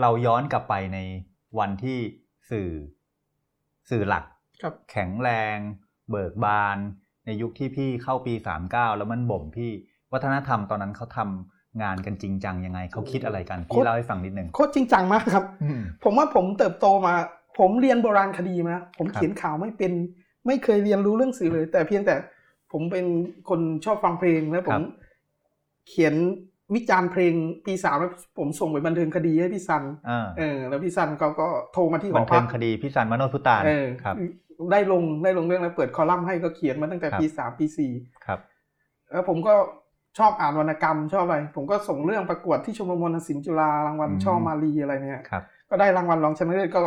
[0.00, 0.98] เราย้อนกลับไปใน
[1.58, 1.98] วันที่
[2.50, 2.70] สื่อ
[3.90, 4.24] สื่อหลัก
[4.62, 5.56] ครับแข็งแรง
[6.10, 6.78] เบิกบาน
[7.26, 9.70] ในยุคที่พี่เข้าปีสามเก้าแล้วมันบ่มพี่
[10.12, 17.14] วัฒนธรรมตอนนั้นเขาทำงานกันจริงจังยังไงเขาคิดอะไรกันโคพี่ตรเล่าให้ฟังนิดนึงโคตรจริงจังมากครับอืมผมว่าผมเติบโตมา
[17.58, 19.92] ผมเรียนโบราณคดีมาผมครับเขียนข่าวไม่เป็น
[20.46, 22.14] ไม่เคยเรียนรู้เรื่องสื่อเลย แต่เพียงแต่
[22.72, 23.06] ผมเป็น
[23.48, 24.80] คนชอบฟังเพลงแล้วผม
[25.88, 26.14] เขียน
[26.74, 27.34] วิจารณ์เพลง
[27.66, 34.16] ปีสามแล้วผมส่งไปบันเทิงคดีให้พี่ซันอ่าเออ แล้วพี่ซันก็ก็โทรมาที่หบัอนเทิพังกคดีพี่สันมโนพุตานเออครับ
[34.72, 37.92] ได้ลงได้ลงเรื่องแล้วเปิดคอลัมน์ให้ก็เขียนมาตั้งแต่ปีสามปีสี่
[38.26, 38.40] ครับ
[39.10, 39.54] แล้วผมก็
[40.18, 46.80] ชอบอ่านวรรณกรรมชอบอะไร ผมก็ส่งเรื่องประกวดที่ชมรมวรรณศิลป์จุฬารางวัลอืมช่อมาลีอะไรเนี่ยครับก็ได้รางวัลรองชนะเลิศก็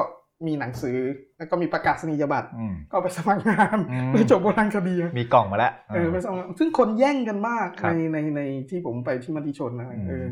[0.47, 0.97] มีหนังสือ
[1.37, 10.25] แล้วก็มีประกาศนียบัตรอืมก็ไปสมัครงานอืมไปจบโบราณคดีมีกล่องมาแล้วเออไปสมัครซึ่งคนแย่งกันมากครัในบในในที่ผมไปที่มติชนนะอืมเออ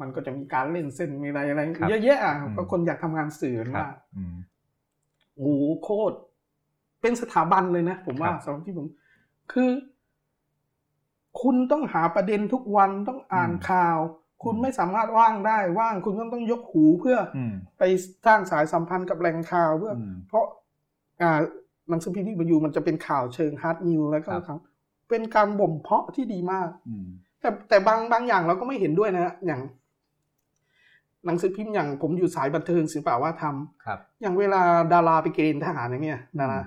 [0.00, 4.34] มันก็จะมีการเล่นเส้นมีอะไรอะไรครับเยอะแยะอะอืมเพราะคนอยากทำงานสื่อครับมากอืม
[5.34, 6.16] โอ้โหโคตร
[7.00, 8.86] เป็นสถาบันเลยนะผมว่าครับสำหรับที่ผม
[9.52, 9.70] คือ
[11.42, 13.98] คุณต้องหาประเด็นทุกวันต้องอ่านอืมข่าว
[14.44, 17.82] คุณไม่สามารถว่างได้ว่างคุณก็ต้องยกหูเพื่ออืมไป
[18.26, 20.44] สร้างสายสัมพันธ์กับแหล่งข่าวเพื่ออืมเพราะ
[21.22, 21.38] อ่า
[21.90, 24.60] หนังสือพิมพ์ที่มาอยู่มันจะเป็นข่าวเชิง hard news แล้วก็ครับครับ
[25.08, 27.06] เป็นการบ่มเพาะที่ดีมากอืม
[27.40, 29.60] แต่แต่บางบางอย่างเราก็ไม่เห็นด้วยนะอย่าง
[31.26, 36.60] หนังสือพิมพ์อย่างผมอยู่สายบันเทิงศิลปวัฒนธรรมครับ อย่างเวลาดาราไปเกณฑ์ทหารอย่างเงี้ยดารา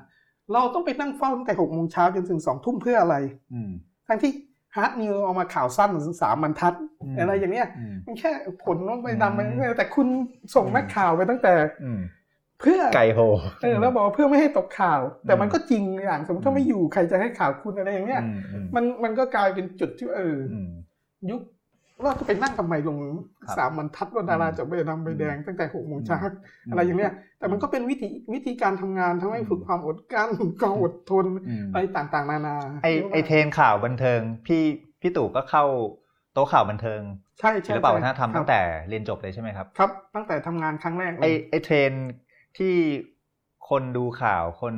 [0.53, 3.15] เราต้องไปนั่งเฝ้าตั้งแต่หกโมงเช้าจนถึงสองทุ่มเพื่ออะไร
[3.53, 3.71] อืม
[4.07, 4.31] ทั้งที่
[4.75, 5.91] ฮาร์ดนิวเอามาข่าวสั้น
[6.21, 8.31] สามบรรทัดอืมอะไรอย่างเงี้ยอืมมันแค่
[8.63, 10.07] ผลว่าไปดำไปอืมเรื่อยแต่คุณ
[10.55, 11.53] ส่งนักข่าวไปตั้งแต่
[11.83, 12.01] อืม
[12.61, 13.19] เพื่อไก่โห
[13.61, 20.69] เออแล้วบอกว่าเพื่อไม่ให้ตกข่าว แต่อืมมันก็จริงอย่างสมมติถ้าไม่อยู่ใครจะให้ข่าวคุณอะไรอย่างเงี้ยอืมอืมมันมันก็กลายเป็นจุดที่เออออืม
[21.29, 21.41] ยุค
[22.03, 22.97] เราจะไปนั่งทำไมลง
[23.47, 26.29] ครับสามบรรทัดว่าดาราอืมจะไปดำไปแดงตั้งแต่หกโมงเช้าอื
[26.69, 30.29] มอะไรอย่างเงี้ย แต่มันก็เป็นวิธีวิธีการทำงานทำให้ฝึกความอดกลั้น
[30.61, 34.63] ความอดทนอืมอะไรต่างๆ นานาไอ้ไอ้เทรนด์ข่าวบันเทิง พี่
[35.01, 35.63] พี่ตู่ก็เข้า
[36.33, 37.01] โต๊ะข่าวบันเทิง
[37.39, 38.59] ใช่ใช่ศิลปวัฒนธรรมครับตั้งแต่
[38.89, 41.91] เรียนจบเลยใช่ไหมครับครับ ตั้งแต่ทำงานครั้งแรกเลไอยไอ้เทรนด์
[42.57, 42.73] ที่
[43.69, 44.75] คนดูข่าวคน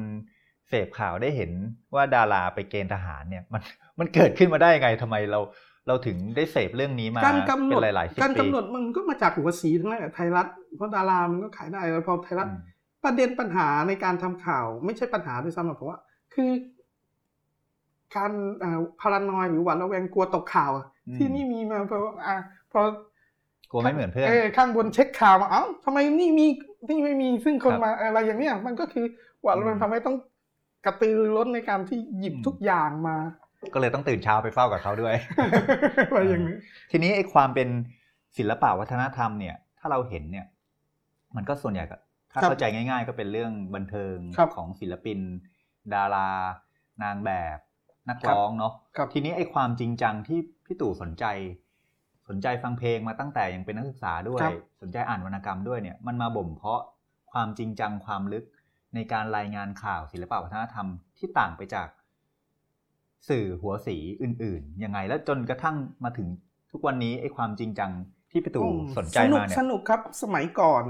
[0.70, 1.52] เสพข่าวได้เห็น
[1.96, 3.62] ว่าดาราไปเกณฑ์ทหารเนี่ยมัน
[4.00, 5.40] มันเกิดขึ้นมาได้ยังไงทำไมเรา
[5.88, 12.62] เราถึงได้เสพเรื่องนี้มาการกำหนเป็ดนหลายๆสิบการปีกำหนดมันก็มาจากหัวสีทั้งนั้นแหละไทยรัฐเพราะดารามันก็ขายได้แล้วพอไทยรัฐอืม
[13.04, 16.00] ประเด็นปัญหาในการทำข่าว ไม่ใช่ปัญหาด้วยซ้ำหรอกเพราะว่า
[16.34, 16.50] คือ
[18.16, 18.32] การ
[19.02, 22.36] พารานอยหรือหวาดระแวงกลัวตกข่าวอะอืมที่นี่มีมาเพราะอ่า
[22.72, 22.82] พอ
[23.72, 26.48] กลัวไม่เหมือนเพื่อนเออข้างบนเช็คข่าวมาเอ้าทำไมนี่มี
[26.90, 29.06] นี่ไม่มีซึ่งคนครับมาอะไรอย่างเนี้ยมันก็คือ
[29.42, 30.16] หวาดระแวงอืมทำให้ต้อง
[30.86, 33.18] กระตือรือร้นในการที่หยิบอืมทุกอย่างมา
[33.74, 35.16] ก็เลยต้องตื่นเช้าไปเฝ้ากับเขาด้วย
[36.10, 36.58] อะไรอย่างนี้
[36.92, 37.70] ทีนี้ไอ้ความเป็น
[38.38, 40.46] ศิลปะวัฒนธรรมเนี่ย ถ้าเราเห็นเนี่ย
[41.36, 41.98] มันก็ส่วนใหญ่ก็
[42.32, 45.20] ถ้าครับเข้าใจง่าย ๆ ก็เป็นเรื่องบันเทิงครับของศิลปิน
[45.94, 46.30] ดารา
[47.04, 47.58] นางแบบ
[48.10, 51.26] นักครับร้องเนาะครับทีนี้ไอ้ความจริงจังที่พี่ตู่สนใจ
[52.28, 56.82] สนใจฟังเพลงมาตั้งแต่ยังเป็นนักศึกษาด้วยครับสนใจอ่านวรรณกรรมด้วยเนี่ย มันมาบ่มเพาะ
[57.32, 58.46] ความจริงจังความลึก
[58.96, 61.88] ในการรายงานข่าวศิลปะวัฒนธรรมที่ต่างไปจาก
[63.30, 66.28] สื่อหัวสีอื่นๆยังไง แล้วจนกระทั่งมาถึง
[66.72, 67.92] ทุกวันนี้ไอ้ความจริงจัง
[68.32, 70.86] ที่พี่ตู่อืมสนใจสนุกมาเนี่ยสนุกครับสมัยก่อน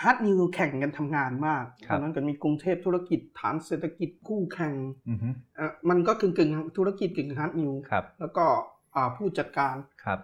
[0.00, 4.74] hard news แข่งกันทำงานมากครับอนนั้นก็มีกรุงเทพธุรกิจฐานเศรษฐกิจคู่แข่ง
[5.08, 8.44] อือฮึอะมันก็กึ่งกึ่งๆธุรกิจกึ่ง hard news ครับแล้วก็
[8.94, 10.20] อ่าผู้จัดการครับ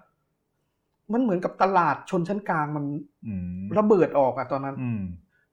[1.12, 2.84] มันเหมือนกับตลาดชนชั้นกลางมัน
[3.26, 5.02] อืมระเบิดออกอะตอนนั้นอืม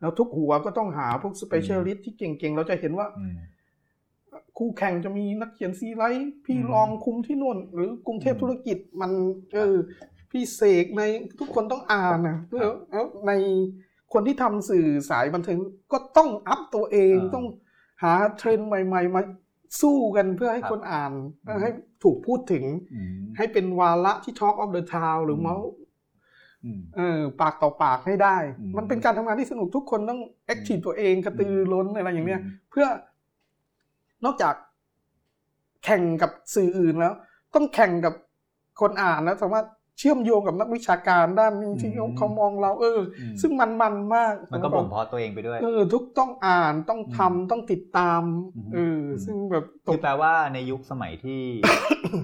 [0.01, 3.37] แล้วทุกหัวก็ต้องหาพวก specialist ที่เก่งๆ เราจะเห็นว่าอืม
[4.57, 9.11] คู่แข่งจะมีนักเขียนซีไรต์พี่อืมรองคุมที่นู่น หรือกรุงเทพอืมธุรกิจมัน
[9.53, 9.75] เออ
[10.31, 11.01] พี่เสกใน
[11.39, 13.31] ทุกคนต้องอ่านนะแล้วแล้วใน
[14.13, 15.57] คนที่ทำสื่อสายบันเทิง
[15.91, 17.45] ก็ต้อง up ตัวเองอ่าต้อง
[18.03, 19.21] หาเทรนด์ใหม่ ๆ มา
[19.81, 21.11] สู้กันเพื่อให้ครับคนอ่าน
[21.47, 21.69] อืมให้
[22.03, 25.69] ถูกพูดถึงอืมให้เป็นวาระที่ Talk of the Town หรือเมาท์
[26.63, 32.85] อืมเออปากต่อปากให้ได้อืมมันเป็นการทำงานที่สนุกทุกคนต้อง active ตัวเองกระตือรือร้นอะไรอย่างเนี้ย เพื่อ
[34.25, 34.55] นอกจาก
[35.83, 37.13] แข่งกับสื่ออื่นแล้ว
[37.55, 38.13] ต้องแข่งกับ
[38.81, 39.67] คนอ่านแล้วสามารถ
[39.99, 48.21] เชื่อมโยงกับนักวิชาการด้านนี้ที่เขาอืมเขามองเรา เอออืมซึ่งมันมันมาก มันก็บ่มเพาะตัวเองไปด้วย เออ ทุกต้องอ่านต้องทำอืมต้องติดตาม
[48.55, 51.41] อืมเอออมซึ่งแบบตคืกอแปลว่าในยุคสมัยที่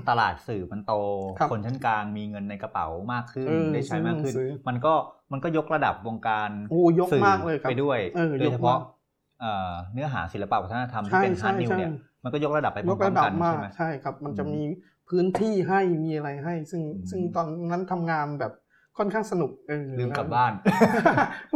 [0.09, 0.93] ตลาดสื่อมันโต
[1.39, 4.93] ครับคนชั้นกลางมีเงินในกระเป๋ามากขึ้นเออได้ใช้มากขึ้นซื้อมันก็
[5.31, 9.00] มันก็ยกระดับวงการโอ้ยกสื่อมากเลยครับไปด้วยเออโดยเฉพาะยกมาก
[9.41, 11.91] เอ่อเนื้อหาศิลปะวัฒนธรรมที่ใช่เป็นฮาร์ดใช่นิวใช่เนี่ย
[12.23, 14.63] มันก็ยกระดับไปพยกร้อระมดัๆบกันมาใช่กไหมใช่ครับ มันจะอืมมี
[15.09, 18.53] พื้นที่ให้มีอะไรให้ ซึ่งอืมซึ่งตอนนั้นทำงานแบบ
[18.97, 20.51] ค่อนข้างสนุกเออลืมกลับบ้าน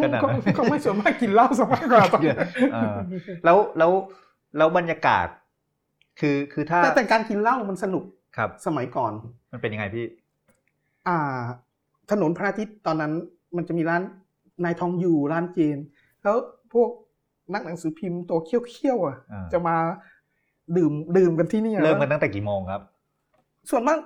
[0.03, 2.09] ขนาดคงนั้นคงไม่ส่วนมากกินเหล้าสมัยก่อน
[2.73, 2.95] เออ
[3.45, 3.91] แล้วแล้ว
[4.57, 5.27] แล้วบรรยากาศ
[6.19, 8.03] คือคือถ้าแต่แต่การกินเหล้ามันสนุก
[8.37, 9.11] ครับ สมัยก่อน
[9.51, 10.05] มันเป็นยังไงพี่
[11.07, 11.41] อ่า
[12.11, 13.13] ถนนพระอาทิตย์ตอนนั้น
[13.55, 14.01] มันจะมีร้าน
[14.63, 15.77] นายทองอยู่ร้านเจน
[16.23, 16.35] แล้ว
[16.73, 16.89] พวก
[17.53, 19.75] นักหนังสือพิมพ์ตัวเขี้ยวๆอะอ่าจะมา
[20.77, 22.81] ดื่มดื่มกันที่นี่อะเริ่มกันตั้งแต่กี่โมงครับ
[23.69, 23.99] ส่วนมาก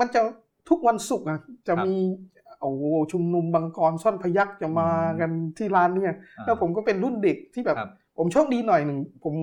[0.00, 0.20] มันจะ
[0.68, 1.96] ทุกวันศุกร์อะจะครับมี
[2.60, 9.34] โอ้โหชุมนุมบังกรซ่อนพยักจะมาอืมกันที่ร้านเนี่ยอ่าแล้วผมก็เป็นรุ่นเด็กที่แบบครับผมโชคดีหน่อยหนึ่งผม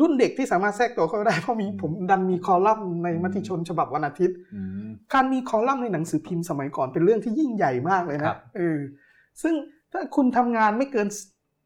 [0.00, 8.78] รุ่นเด็กที่สามารถแทรกตัวเข้าได้เพราะมีผมดันมีคอลัมน์ในมติชนฉบับวันอาทิตย์อืมการมีคอลัมน์ในหนังสือพิมพ์สมัยก่อนเป็นเรื่องที่ยิ่งใหญ่มากเลยครันะบเออ
[9.42, 9.54] ซึ่ง
[9.92, 11.08] ถ้าคุณทำงานไม่เกิน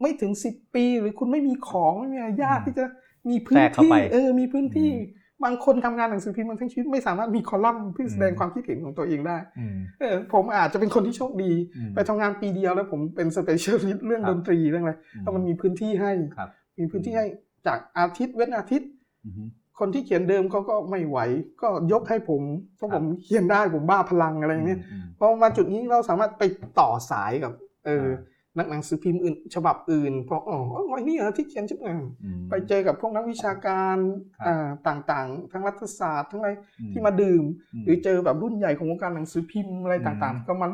[0.00, 2.84] ไม่ถึงสิบปีหรือคุณไม่มีของไม่มีอะไรยากที่จะ
[3.30, 17.26] มีพื้แทรกเข้าไปเออมีพื้นที่อืมบางคนทำงานหนังสือพิมพ์มาทั้งชีวิตไม่สามารถมีคอลัมน์เพื่อแสดงอืมความคิดเห็นของตัวเองได้อืมเออผมอาจจะเป็นคนที่โชคดีอืมไปทำงานปีเดียวแล้วผมเป็น specialist เรื่องครับดนตรีเรื่องอะไรแล้วมันมีพื้นที่ให้ครับมีพื้นที่ให้
[17.66, 18.90] จากอาทิตย์เว้นอาทิตย์
[19.24, 21.18] อืมคนที่เขียนเดิมเขาก็ไม่ไหว
[21.62, 22.42] ก็ยกให้ผม
[22.76, 26.42] เพราะผมครับเขียนได้ผมบ้าพลังอะไรอย่างเนี้ยอืมพอมาจุดนี้เราสามารถไป
[26.80, 27.52] ต่อสายกับ
[27.86, 28.22] เอออ่านัก
[28.70, 32.02] หนังสือพิมพ์อื่น ฉบับอื่นพออ๋ออ๋อไอ้นี่เหรอที่เขียนชื่ออืม
[32.50, 33.96] ไปเจอกับพวกนักวิชาการ
[34.38, 37.42] ครับอ่าต่างๆ ทั้งรัฐศาสตร์ทั้งอะไรอืมที่มาดื่ม
[37.74, 40.70] อืมหรือเจอแบบรุ่นใหญ่ของวงการหนังสือพิมพ์อะไรต่างอืมๆก็มัน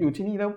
[0.00, 0.50] อยู่ที่นี่แล้ว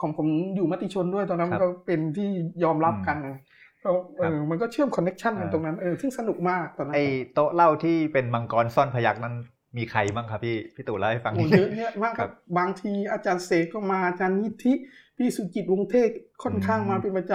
[0.00, 0.26] ของผม
[0.56, 2.28] อยู่มติชนด้วยตอนนั้นครับก็เป็นที่
[2.64, 3.38] ยอมรับกันนะ
[3.84, 7.00] ก็เออครับมันก็เชื่อม connection กันอ่าตรงนั้นเออซึ่งสนุกมากตอนนั้นไอ
[7.34, 9.34] โต๊ะเหล้าที่เป็นมังกรซ่อนพยัคฆ์นั้น
[9.76, 14.72] มีใครบ้างครับพี่พี่ตู่เล่าให้ฟังโอ้นิดนึงอะแยะมากคครัรับบางทีอาจารย์เสกก็มาอาจารย์นิธิ
[15.16, 16.10] พี่สุจิตวงศ์เทศ
[16.42, 17.32] ค่อนข้างอืมมาเป็นประจ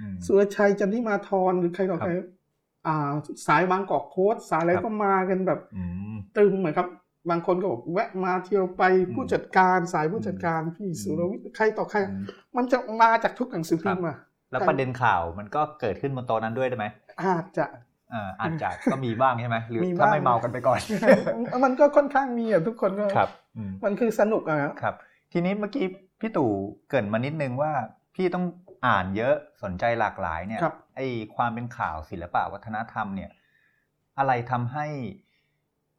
[0.00, 2.10] อืมำสุรชัยจันทิมาธรหรือใครต่อใคร
[2.86, 3.12] อ่า
[3.46, 6.88] สายบางกอกโพสต์สายอะไรครับก็มากันแบบอืมตรึมเหมือนครับ
[7.30, 12.24] บางคนก็บอกแวะมาเที่ยวไปอืมผู้จัดการสายผู้จัดการพี่อืมสุรวิทย์ใครต่อใครอืม
[12.56, 14.16] มันจะมาจากทุกหนังสือพิมพ์อะ
[14.50, 16.86] แล้วครับประเด็นข่าวมันก็เกิดขึ้นบนโต๊ะนั้นด้วยได้ไหม
[17.22, 17.66] อาจจะ
[18.12, 20.78] อ่าอาจจะก็มีบ้างใช่ไหมหรือมีถ้าบ้างไม่เมากันไปก่อน
[21.64, 24.94] มันก็ค่อนข้างมีอะทุกคนก็ครับอืมมันคือสนุกอะครับครับ
[25.32, 25.86] ทีนี้เมื่อกี้
[26.20, 26.50] พี่ตู่
[26.88, 27.72] เกรินมานิดนึงว่า
[28.14, 28.44] พี่ต้อง
[28.86, 31.00] อ่านเยอะสนใจหลากหลายเนี่ยครับไอ
[31.36, 33.30] ความเป็นข่าวศิลปะวัฒนธรรมเนี่ย
[34.18, 34.86] อะไรทำให้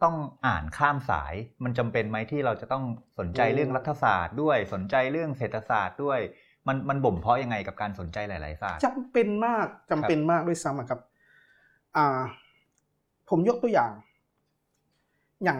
[0.03, 0.15] ต้อง
[0.47, 2.83] อ่านข้ามสาย มันจำเป็นไหมที่เราจะต้อง
[3.19, 6.19] สนใจเรื่องรัฐศาสตร์ด้วยสนใจเรื่องเศรษฐศาสตร์ด้วย
[6.67, 10.99] มันมันบ่มเพาะยังไงกับการสนใจหลาย ๆ ศาสตร์จำเป็นมากจำเป็นมากด้วยซ้ำอะครับ
[11.97, 12.19] อ่า
[13.29, 13.91] ผมยกตัวอย่าง
[15.43, 15.59] อย่าง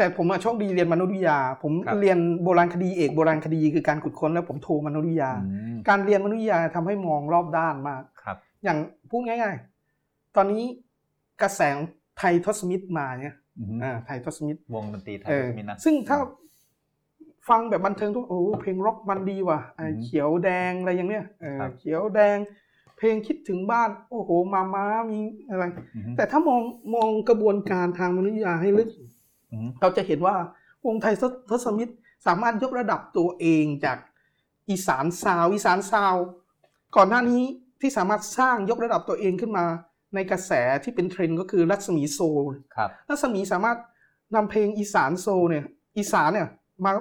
[0.00, 8.78] แต่ผมอะโชคดีเรียนมนุษยวิทยา ผมครับเรียนโบราณคดีเอกโบราณคดีคือการขุดค้นแล้วผมโทมนุษยวิทยาอืมการเรียนมนุษยวิทยาทำให้มองรอบด้านมากครับ อย่าง
[9.10, 9.56] พูดง่าย
[9.96, 10.64] ๆ ตอนนี้
[11.42, 11.60] กระแส
[12.18, 16.18] ไทยทศมิตรมาเนี่ยอืมอ่าไทยทศมิตรวงดนตรีไทยเออมินนะซึ่งถ้า
[17.48, 22.36] ฟังแบบบันเทิงทุกโอ้เพลงร็อกมันดีว่ะไอ้อืมเขียวแดงอะไรอย่างเนี้ยเออครับเขียวแดง
[22.96, 25.64] เพลงคิดถึงบ้าน โอ้โหมาม้ามีอะไร
[25.96, 26.62] อืมแต่ถ้ามอง
[26.94, 29.09] มองกระบวนการทางมนุษยวิทยาให้ลึกอืม
[29.80, 30.36] เราจะเห็นว่า
[30.86, 31.14] วงไท
[31.50, 31.94] ทศมิตร
[32.26, 33.98] สามารถยกระดับตัวเองจาก
[34.70, 36.26] อีสาน sound อีสาน sound
[36.96, 37.42] ก่อนหน้านี้
[37.80, 39.66] ที่สามารถสร้างยกระดับตัวเองขึ้นมา
[40.14, 40.52] ในกระแส
[40.84, 42.44] ที่เป็นเทรนด์ก็คือรัศมี soul
[42.76, 43.78] ครับรัศมีสามารถ
[44.34, 45.64] นำเพลงอีสาน soul เนี่ย
[45.98, 46.48] อีสานเนี่ย
[46.84, 46.92] มา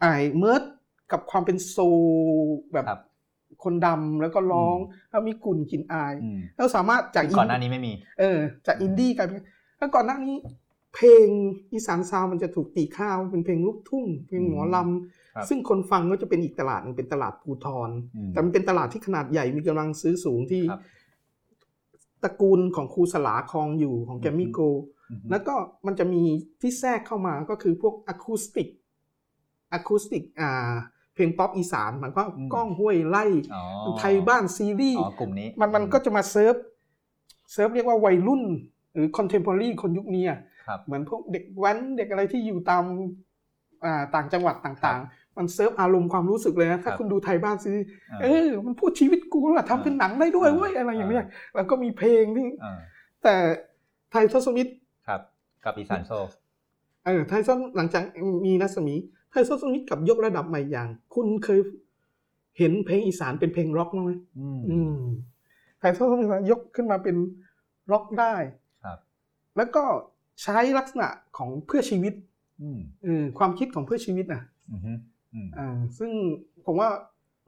[0.00, 0.62] ไอ้ merge
[1.12, 2.00] กับความเป็น soul
[2.72, 3.00] แบบครับ
[3.64, 9.36] คนดำแล้วก็ร้องอืมแล้วมีกลิ่นกลิ่นอายอืมแล้วสามารถจากก่อนหน้านี้ไม่มี เออ จากอินดี้กลายเป็น
[9.78, 10.34] แล้วก่อนหน้านี้
[10.94, 11.26] เพลง
[11.72, 14.76] อีสาน sound มันจะถูกตีค่าเป็นเพลงลูกทุ่ง เพลงหมอลำ
[15.34, 20.80] ครับซึ่งคนฟังก็จะเป็นอีกตลาดหนึงเป็นตลาดภูธรอืมแต่มันเป็นตลาดที่ขนาดใหญ่มีกำลังซื้อสูงที่ครับ
[22.22, 24.60] ตระกูลของครูสลาครองอยู่ของแกรมมี่โกลด์
[25.10, 25.54] อืมแล้วก็
[25.86, 26.22] มันจะมี
[26.60, 28.68] ที่แทรกเข้ามาก็คือพวก acoustic
[29.72, 30.72] acoustic อ่า
[31.14, 33.62] เพลงป๊อปอีสานหมายความว่าอืมก้องห้วยไร่อ๋อ
[33.98, 36.54] ไทบ้านซีรีส์อ๋อกลุ่มนี้มันมันก็จะมา serve
[37.52, 38.42] serve เรียกว่าวัยรุ่น
[38.94, 40.42] หรือ contemporary คนยุคนี้อะครับ
[40.84, 42.84] เหมือนพวกเด็กแว้นเด็กอะไรที่อยู่ตาม
[43.84, 52.78] อ่าต่างจังหวัดต่างๆ มันเซิร์ฟอารมณ์ความรู้สึกเลยนะ ถ้าครับคุณดูไทบ้านซีรีส์อ่าเออ มันพูดชีวิตกูอะทำเป็นหนังได้ด้วยอ่าเว้ยอะไรอย่างเนี้ย แล้วก็มีเพลงที่อ่า
[53.22, 53.34] แต่
[54.10, 54.72] ไทยทศมิตร
[55.08, 55.20] ครับ
[55.64, 56.12] กับอีสานโซ
[57.06, 58.02] เออไทยทศหลังจาก
[58.46, 58.94] มีรัศมี
[59.30, 61.60] ไทยทศมิตรกับยกระดับใหม่อย่าง คุณเคย
[62.58, 64.96] เห็นเพลงอีสานเป็นเพลงร็อกบ้างไหมอืมอืม
[65.80, 67.16] ไทยทศมิตรยกขึ้นมาเป็น
[67.92, 68.34] ร็อกได้
[68.84, 68.98] ครับ
[69.56, 69.84] แล้วก็
[70.42, 72.14] ใช้ลักษณะของเพื่อชีวิต
[72.62, 74.92] อืมเออความคิดของเพื่อชีวิตนะอืมฮึ
[75.34, 76.10] อืมอ่าซึ่ง
[76.66, 76.88] ผมว่า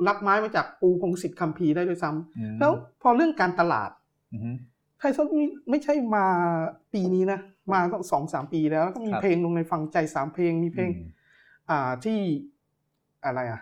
[0.07, 2.72] รับไม้มาจากปูพงศิษฐ์คัมภีร์ได้ด้วยซ้ำอืมแล้ว
[3.03, 3.90] พอเรื่องการตลาด
[4.33, 4.51] อืมฮึ
[4.99, 5.27] ไทยซอน
[5.70, 6.27] ไม่ใช่มา
[6.94, 7.40] ปีนี้นะ
[7.72, 11.09] มาต้องสองสามปีแล้วแล้วก็มีครับเพลงลงในฟังใจสามเพลงมีเพลงอืม
[11.70, 12.18] อ่าที่
[13.25, 13.61] อะไรอะ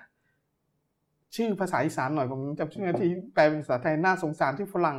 [1.34, 4.98] ชื่อภาษาอีสานหน่อยผมจำชื่อไม่ได้ที่แปลเป็นภาษาไทยน่าสงสารที่ฝรั่ง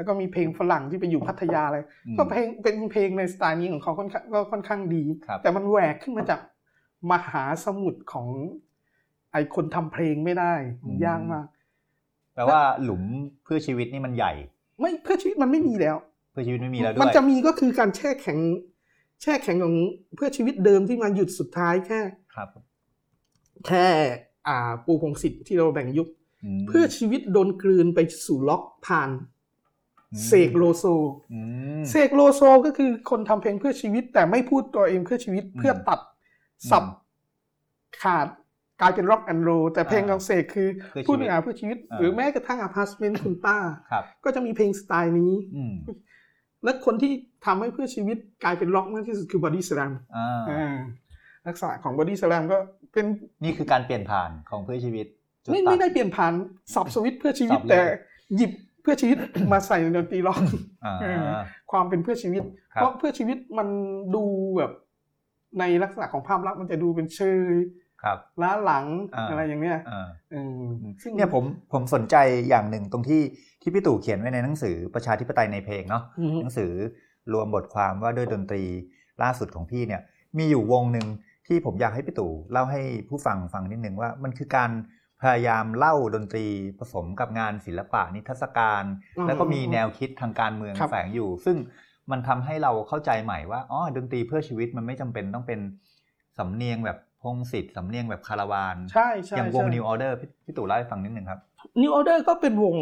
[0.00, 6.40] แล้วก็มีเพลงฝรั่งที่ไปอยู่พัทยาอะไรอืมก็เพลงเป็นเพลงในสไตล์นี้ของเขาค่อนข้างก็ค่อนข้างดีครับแต่มันแหวกขึ้นมาจาก
[7.12, 8.28] มหาสมุทรของ
[9.32, 10.54] ไอคนทำเพลงไม่ได้
[10.86, 11.46] มันยากมาก
[12.34, 13.02] แปลว่าหลุม
[13.44, 14.32] เพื่อชีวิตนี่มันใหญ่
[14.80, 15.96] ไม่เพื่อชีวิตมันไม่มีแล้ว
[16.32, 18.38] เพื่อชีวิตไม่มีแล้วด้วยมันจะมีก็คือการแช่แข็ง
[19.22, 19.74] แช่แข็งของ
[20.16, 22.00] เพื่อชีวิตเดิมที่มาหยุดสุดท้ายแค่
[22.34, 22.48] ครับ
[23.66, 23.86] แค่
[24.48, 26.10] อ่าปูพงศิษฐ์ที่เราแบ่งยุคม
[26.68, 29.39] เพื่อชีวิตโดนกลืนไปสู่ล็อกผ่านอืม
[30.26, 30.84] เสกโลโซ
[31.32, 31.40] อื
[31.80, 36.00] มเสกโลโซก็คือคนทำเพลงเพื่อชีวิต แต่ไม่พูดตัวเองเพื่อชีวิตอืมเพื่อตัด
[36.70, 36.98] สับอืม
[38.02, 38.26] ขาด
[38.80, 43.56] กลายเป็น rock and roll แต่เพลงอ่าของเสกคือเพื่อชีวิตพูดเนื้อหาเพื่อชีวิตอ่าหรือแม้กระทั่งอพาร์ตเมนต์คุณป้า
[43.90, 45.74] ครับก็จะมีเพลงสไตล์นี้อืม
[46.64, 47.12] และคนที่
[47.46, 49.92] ทำให้เพื่อชีวิตกลายเป็นร็อกมากที่สุดคือบอดี้สแลม
[50.50, 50.76] อ่า
[51.46, 52.58] ลักษณะของบอดี้สแลมก็
[52.92, 53.06] เป็น
[53.44, 55.06] นี่คือการเปลี่ยนผ่านของเพื่อชีวิต
[55.44, 56.32] จุดไม่ตัไม่ได้เปลี่ยนผ่าน
[56.74, 57.82] สับสวิตช์เพื่อชีวิตสับเลยแต่
[58.36, 59.18] หยิบ เพื่อชีวิต
[59.52, 60.40] มาใส่ในดนตรีร็อก
[60.84, 61.24] อ่าเออ
[61.70, 62.42] ความเป็นเพื่อชีวิต
[62.74, 63.68] ครับเพราะเพื่อชีวิตมัน
[64.14, 64.24] ดู
[64.58, 64.72] แบบ
[65.58, 67.20] ในลักษณะของภาพลักษณ์มันจะดูเป็นเช
[67.52, 67.54] ย
[68.02, 70.62] ครับล้าหลังอ่าอะไรอย่างเนี้ยอ่าเออ
[71.02, 72.16] ซึ่งเนี่ยผมผมสนใจ
[72.48, 73.22] อย่างหนึ่งตรงที่
[73.62, 76.72] ที่พี่ตู่เขียนไว้ในหนังสือประชาธิปไตยในเพลงเนาะอืมหนังสือ
[77.32, 78.62] รวมบทความว่าด้วยดนตรี
[79.22, 80.00] ล่าสุดของพี่เนี่ย
[80.38, 81.06] มีอยู่วงหนึ่ง
[81.46, 84.70] ที่ผมอยากให้พี่ตู่เล่าให้ผู้ฟังฟังนิดนึงว่ามันคือการ
[85.22, 86.46] พยายามเล่าดนตรี
[86.78, 88.84] ผสมกับงานศิลปะนิทรรศการ
[89.18, 91.56] อืมแล้วก็มีแนวคิดทางการเมืองครับแฝงอยู่ ซึ่ง
[92.10, 95.60] มันทำให้เราเข้าใจใหม่ว่าอ๋อดนตรีเพื่อชีวิตมันไม่จำเป็นต้องเป็น
[96.38, 101.40] สำเนียงแบบพงศิษฐ์สำเนียงแบบคาราวานใช่ใช่อย่างวงใช่ New Order พี่พี่ตู่เล่าให้ฟังนิดนึงครับ
[101.80, 102.76] New Order ก็เป็นวง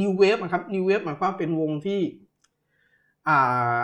[0.00, 2.00] New Wave นะครับ New Wave หมายความเป็นวงที่
[3.28, 3.82] อ่า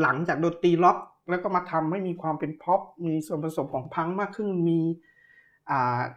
[0.00, 0.98] หลังจากดนตรีล็อก
[1.30, 5.09] แล้วก็มาทำให้มีความเป็นพ็อปมีส่วนผสมของพังก์มากขึ้นมีอ่า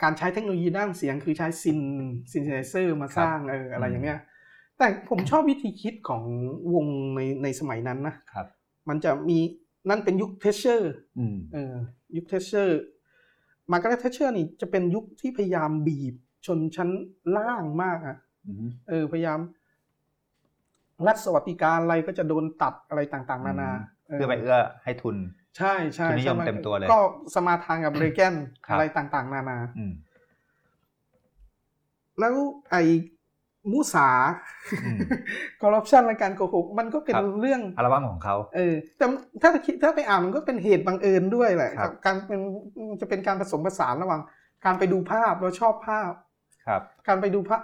[0.04, 1.80] การใช้เทคโนโลยีด้านเสียงคือใช้ syn
[2.32, 4.20] synthesizer มาสร้างเอออะไรอย่างเงี้ย
[4.78, 6.24] แต่ผมชอบวิธีคิดของ
[6.74, 6.86] วง
[7.16, 8.48] ในในสมัยนั้นนะครับ
[8.90, 9.40] มันจะมี
[9.90, 11.74] นั่นเป็นยุคแทตเชอร์อืมเออ
[12.16, 12.82] ยุคแทตเชอร์
[13.72, 16.90] มาร์กาเร็ตแทตเชอร์นี่จะเป็นยุคที่พยายามบีบชนชั้น
[17.38, 19.40] ล่างมากอะอืมเออพยายาม
[21.08, 23.72] รัฐสวัสดิการอะไรก็จะโดนตัดอะไรต่างๆ นานา
[24.14, 25.16] เพื่อไปเอื้อให้ทุน
[25.58, 27.00] ใช่ใช่ทุนนิยมใช่เต็มตัวเลย ก็
[27.36, 28.34] สมาทานกับเรแกน
[28.68, 29.94] ครับอะไรต่างๆ นานาอืม
[32.20, 32.36] แล้ว
[32.72, 32.82] ไอ้
[33.72, 34.10] มุสา
[34.84, 34.98] อืม
[35.62, 39.06] คอร์รัปชันและการโกหกมันก็เป็นครับเรื่องอัลบั้มของเขาเออแต่
[39.42, 42.40] ถ้าไปคิดถ้าไปอ่านมันก็เป็นเหตุบังเอิญด้วยแหละครับกับการเป็น
[43.02, 44.22] จะเป็นการผสมผสานระหว่าง
[44.66, 46.12] การไปดูภาพแล้วชอบภาพ
[46.68, 47.62] ครับ การไปดูภาพ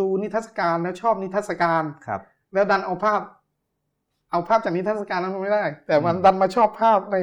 [0.00, 2.20] ดูนิทรรศการแล้วชอบนิทรรศการครับ
[2.54, 3.20] แล้วดันเอาภาพ
[4.30, 7.16] เอาภาพจากนิทรรศการนั้นมาไม่ได้ แต่มันอืมดันมาชอบภาพใน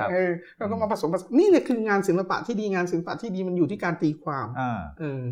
[0.00, 5.22] ครับเออแล้วก็มาผสมผสานนี่เนี่ยคืองานศิลปะที่ดีงานศิลปะที่ดีมันอยู่ที่การตีความอ่าเออ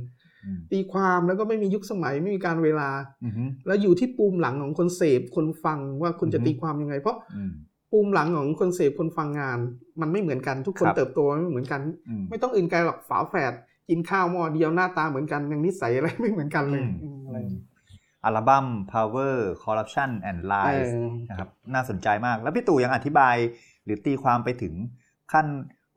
[0.45, 2.91] อืมตีความแล้วก็ไม่มียุคสมัยไม่มีการเวลา
[3.25, 7.53] อืมแล้วอยู่ที่ปูมหลังของคนเสพคนฟังว่าคุณจะอือฮึตีความยังไง เพราะอืม
[7.93, 9.59] ปูมหลังของคนเสพคนฟังงาน
[10.01, 13.53] มันไม่เหมือนกันทุกคนครับเติบโตไม่เหมือนกันอืมไม่ต้องอื่นไกลหรอกฝาแฝด
[13.89, 17.39] กินข้าวหม้อเดียวหน้าตาเหมือนกันยังนิสัยอะไรไม่เหมือนกันเลยอืมอืมอะไร
[18.27, 20.97] อย่างเงี้ยอัลบั้ม Power Corruption and เอ Lies อ
[21.31, 23.37] นะครับน่าสนใจมาก แล้วพี่ตู่ยังอธิบาย
[23.85, 24.75] หรือตีความไปถึง
[25.33, 25.47] ขั้น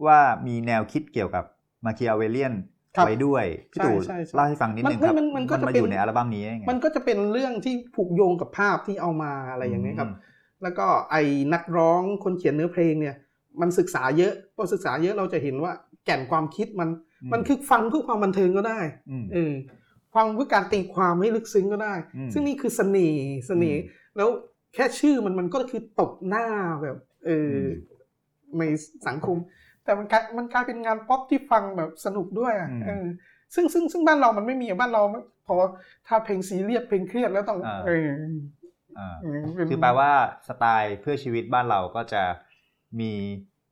[0.05, 1.43] ว่ามีแนวคิดเกี่ยวกับ
[1.85, 2.53] มาคิอาเวเลียน
[2.95, 10.17] ครับไว้ด้วย พี่ตู่ใช่ใช่ใช่เล่าให้ฟังนิดนึงครับ มันมันก็จะมาเป็นอยู่ในอัลบั้มนี้ได้ไงมันก็จะเป็นเรื่องที่ผูกโยงกับภาพที่เอามาอะไรอย่างนี้ยครับอืม
[10.63, 13.15] แล้วก็ไอ้นักร้องคนเขียนเนื้อเพลงเนี่ย
[13.61, 15.71] มันศึกษาเยอะพอศึกษาเยอะเราจะเห็นว่า
[16.05, 16.89] แก่นความคิดมัน
[17.33, 18.79] มันคือฟังเพื่อความบันเทิงก็ได้
[19.21, 19.53] มเออ
[20.15, 24.29] ฟังเพื่อการตีความให้ลึกซึ้งก็ได้อืมซึ่งนี่คือเสน่ห์เสน่ห์อืมแล้ว
[24.73, 26.45] แค่ชื่อมันมันก็คือตบหน้า
[26.83, 27.69] แบบเอออม
[28.57, 28.63] ใน
[29.07, 29.37] สังคม
[29.83, 33.05] แต่มันกลายมันกลายเป็นงานป๊อปที่ฟังแบบสนุกด้วยอะอืมเออ
[33.55, 35.55] ซึ่งซึ่งซึ่งบ้านเรามันไม่มีอะบ้านเรามันพอ
[36.07, 38.09] ถ้าเพลงซีเรียสเพลงเครียดแล้วต้องอ่าเออ
[38.97, 40.11] อ่าเออเป็นคือแปลว่า
[40.47, 42.23] สไตล์เพื่อชีวิตบ้านเราก็จะ
[42.99, 43.11] มี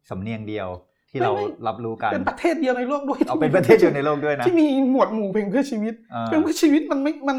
[0.09, 0.69] สำเนียงเดียว
[1.09, 1.31] ที่เรา
[1.67, 7.37] รับรู้กันเป็นประเทศเดียวในโลกด้วยเอาเป็นประเทศเดียวในโลกด้วยนะที่มีหมวดหมู่เพลงเพื่อชีวิตอ่าเพลงเพื่อชีวิตมันไม่มัน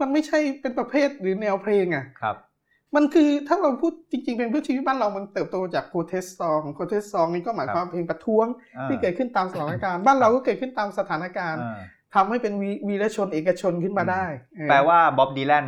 [0.00, 2.36] มันไม่ใช่เป็นประเภทหรือแนวเพลงอะครับ
[2.96, 8.46] มันคือถ้าเราพูดจริงๆเป็นเพื่อชีวิตบ้านเรามันเติบโตจาก protest song protest song นี่ก็หมายความว่าเพลงประท้วง
[8.78, 11.80] อ่าที่เกิดขึ้นตามสถานการณ์บ้านเราก็เกิดขึ้นตามสถานการณ์อ่า
[12.14, 14.24] ทำให้เป็นวีวีรชนเอกชนขึ้นมาได้
[14.56, 15.66] เออแปลว่าบ็อบดีแลน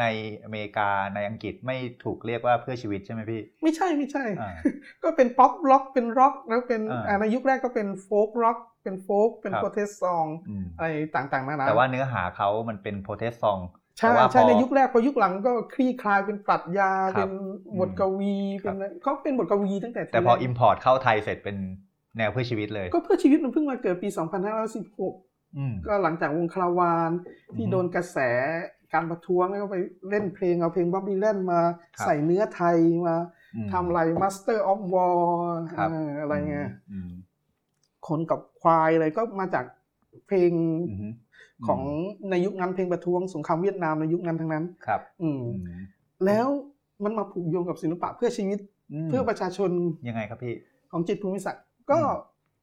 [0.00, 0.04] ใน
[0.44, 4.52] อเมริกาในอังกฤษไม่ถูกเรียกว่าเพื่อชีวิตใช่ไหมพี่ ไม่ใช่ไม่ใช่อ่า
[5.02, 13.58] ก็เป็นป๊อปร็อกเป็นร็อกแล้วเป็นอ่าอ่าในยุคแรกก็เป็น folk rock เป็น folk เป็นครับ protest song อืมอะไรต่างๆนานาแต่ว่าเนื้อหาเขามันเป็น protest song
[13.98, 17.32] ใช่แต่ว่าพอใช่ในยุคแรกพอยุคหลังก็คลี่คลายเป็นปรัชญาครัเป็น
[17.80, 21.56] บทกวีเป็นอะไรเขาเป็นบทกวีตั้งแต่ทีแต่พอแรกอิมพอร์ตเข้าไทยเสร็จเป็น
[22.18, 24.08] แนวเพื่อชีวิตเลย ก็เพื่อชีวิตมันเพิ่งมาเกิดปี
[24.82, 27.10] 2516อืมก็หลังจากวงคาราวาน
[27.56, 28.18] ที่อือฮึโดนกระแส
[28.94, 29.76] การประท้วงแล้วก็ไป
[30.08, 31.60] เล่นเพลงเอาเพลงบ๊อบบี้แลนมา
[31.96, 32.76] ครับใส่เนื้อไทย
[33.08, 33.16] มา
[33.54, 35.18] อืมทำอะไร Master of War
[35.76, 37.10] ครับเอออะไรเงี้ยอืม
[38.08, 39.64] คนกับควายอะไรก็มาจาก
[40.26, 40.52] เพลง
[40.90, 41.12] อืม
[41.66, 41.80] ของ
[42.30, 45.80] ในยุคนั้นเพลงประท้วงสงครามเวียดนามในยุคนั้นทั้งนั้นครับ อืมอืม
[46.26, 46.48] แล้ว
[47.04, 48.58] มันมาผูกโยงกับศิลปะเพื่อชีวิต
[49.04, 49.70] มเพื่อประชาชน
[50.08, 50.54] ยังไงครับพี่
[50.92, 52.00] ของจิตรภูมิศักดิ์ก็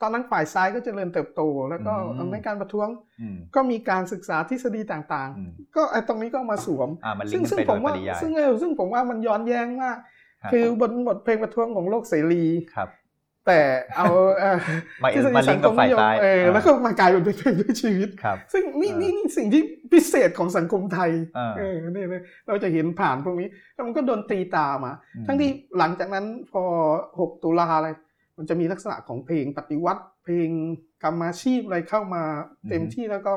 [0.01, 2.87] ตอนนั้นฝ่ายซ้ายก็เจริญเติบโต แล้วก็อืมในการประท้วง
[3.21, 9.97] อืมก็มีการศึกษาทฤษฎีต่างอืมๆก็ไอ้ตรงนี้ก็เอามาสวมอ่ามันลิซึ่งงก์ซึ่งไปผโดมยปว่าริยายซึ่งเออซึ่งผมว่ามันย้อนแย้งมาก
[10.43, 12.89] รับคือบนบทเพลงประท้วงของโลกเสรีครับ
[13.47, 13.61] แต่
[13.97, 14.57] เอาเอ่อ
[15.03, 19.61] มาทฤษฎีมาลิสังงก์คกับมฝ่านิยยมซ้ายเออแล้วก็มากลายเป็นเพลงด้วยชีวิตครับซึ่งนี่เออนี่นี่สิ่งที่
[19.91, 26.63] พิเศษของสังคมไทยเออเออเนี่ยเนี่ยเราจะเห็นผ่านพวกนี้แล้วมันก็โดนตีตามาอืมทั้งที่หลังจากนั้นพอ
[27.09, 27.89] 6 ตุลาอะไร
[28.41, 30.49] มันจะมีลักษณะของเพลงปฏิวัติ เพลง
[31.03, 32.23] กรรมาชีพอะไรเข้ามา
[32.69, 33.33] เต็มที่แล้วก็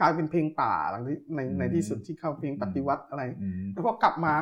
[0.00, 4.34] กลายเป็นเพลงป่าหลังที่ในในที่สุดที่เข้าเพลงปฏิวัติอะไรอืมแล้วพอกลับมา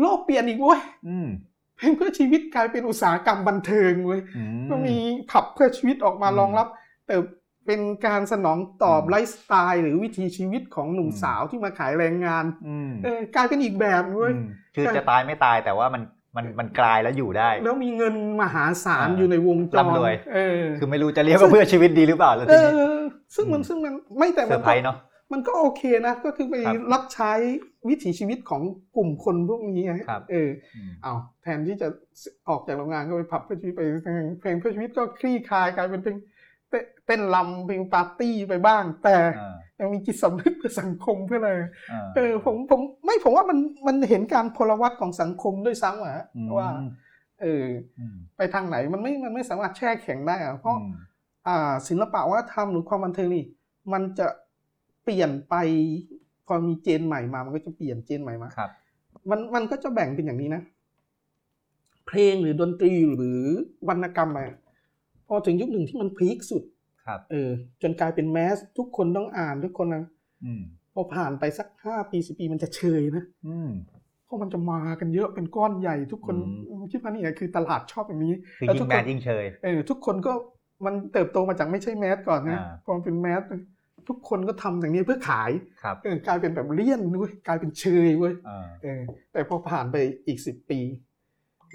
[0.00, 1.28] โลกเปลี่ยนอีกเว้ยอืม
[1.76, 4.96] เพลงเพื่อชีวิตกลายเป็นอุตสาหกรรมบันเทิงเว้ยอืก็มี
[5.30, 6.66] ผับเพื่อชีวิตออกมาอืมรองรับ
[7.06, 7.16] แต่
[7.66, 16.02] เป็นการสนองตอบอืมไลฟ์สไตล์หรือวิถีชีวิตของหนุ่มอืมสาวที่มาขายแรงงานอืมเออกลายเป็นอีกแบบเว้ยอืมคือจะตายไม่ตายแต่ว่ามัน
[16.36, 23.02] มันมันกลายแล้วอยู่ได้ แล้วมีเงินมหาศาลอ่าอยู่ในวงจรร่ำรวยเออคือไม่รู้จะเรียกว่าเพื่อชีวิตดีหรือเปล่าแล้วเอทีนี้อ
[23.34, 24.96] ซึ่งมันอืมซึ่งมันไม่แต่เซมัอร์นไพรก็ส์เนาะ
[25.32, 27.32] มันก็โอเคนะ ก็คือไปครับรับใช้
[27.88, 28.62] วิถีชีวิตของ
[28.96, 31.88] กลุ่มคนพวกนี้ไงครับเอออืมเอาแทนที่จะ
[32.48, 33.82] ออกจากโรงงานก็ไปผับเพื่อชีวิตไป
[34.40, 36.16] เพลงเพื่อชีวิตก็คลี่คลายกลายเป็นเพลง
[36.70, 41.50] เต้นเต้นรำเพลงปาร์ตี้ไปบ้าง แต่อ่า ยังมีจิตสำนึกเพื่อสังคมเพื่ออะไร
[41.92, 46.68] อ่าเออผมผมไม่ผมว่ามันมันเห็นการพลวัตของสังคมด้วยซ้ำอะฮะอืมว่า
[47.40, 47.64] เออ
[47.98, 50.92] อืมไปทางไหนมันไม่มันไม่สามารถแช่แข็งได้อะเพราะอืม
[51.48, 53.44] อ่าศิลปะวัฒนธรรมหรือความบันเทิงนี่
[53.92, 54.26] มันจะ
[55.04, 55.54] เปลี่ยนไป
[56.46, 58.70] พอมีเจนใหม่มา มันก็จะเปลี่ยนเจนใหม่มาครับ
[59.30, 60.62] มันมันก็จะแบ่งเป็นอย่างนี้นะ
[62.06, 63.40] เพลงหรือดนตรีหรือ
[63.88, 64.50] วรรณกรรมอะ
[65.28, 66.62] พอถึงยุคหนึ่งที่มันพีคสุด
[67.06, 67.50] ครับเออ
[67.82, 70.04] จนกลายเป็นแมสทุกคนต้องอ่านทุกคนนะ
[70.44, 70.62] อืม
[70.94, 73.70] พอผ่านไปสักห้าปีสิปีมันจะเชยนะอืม
[74.26, 76.36] เพราะมันจะมากันเยอะเป็นก้อนใหญ่ทุกคน
[76.68, 80.32] อืมคิดว่านี่คือตลาดชอบอย่างนี้คือแล้วยิ่ทุงกแมคนนยิ่งเชยเออทุกคนก็
[80.84, 83.42] มันเติบโตมาจากไม่ใช่แมสก่อนนะอ่าพอมันเป็นแมส
[84.08, 85.50] ทุกคนก็ทำอย่างนี้เพื่อขาย
[85.82, 89.00] ครับเออกลายเป็นแบบเลี่ยนด้วยกลายเป็นเชยเว้ยอ่าเออ
[89.32, 90.80] แต่พอผ่านไปอีกสิบปี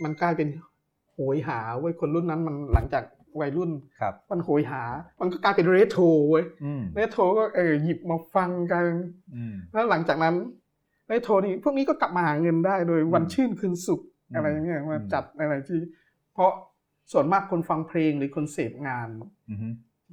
[0.03, 0.47] มันกลายเป็น
[1.13, 3.03] โหยหาเว้ยคนรุ่นนั้นมันหลังจาก
[3.39, 4.83] วัยรุ่นครับมันโหยหา
[5.19, 8.85] มันก็กลายเป็นเรโทรเว้ยอืมเรโทรก็เออหยิบมาฟังกัน
[9.35, 10.35] อืมแล้วหลังจากนั้น
[11.07, 15.79] เรโทรนี่พวกนี้ก็กลับมาหาเงินได้โดยวันอืมชื่นคืนสุขอืมอะไรเงี้ยมาอืมจัดอะไรที่
[16.33, 16.51] เพราะ
[17.11, 19.07] ส่วนมากคนฟังเพลงหรือคนเสพงาน
[19.49, 19.57] อืม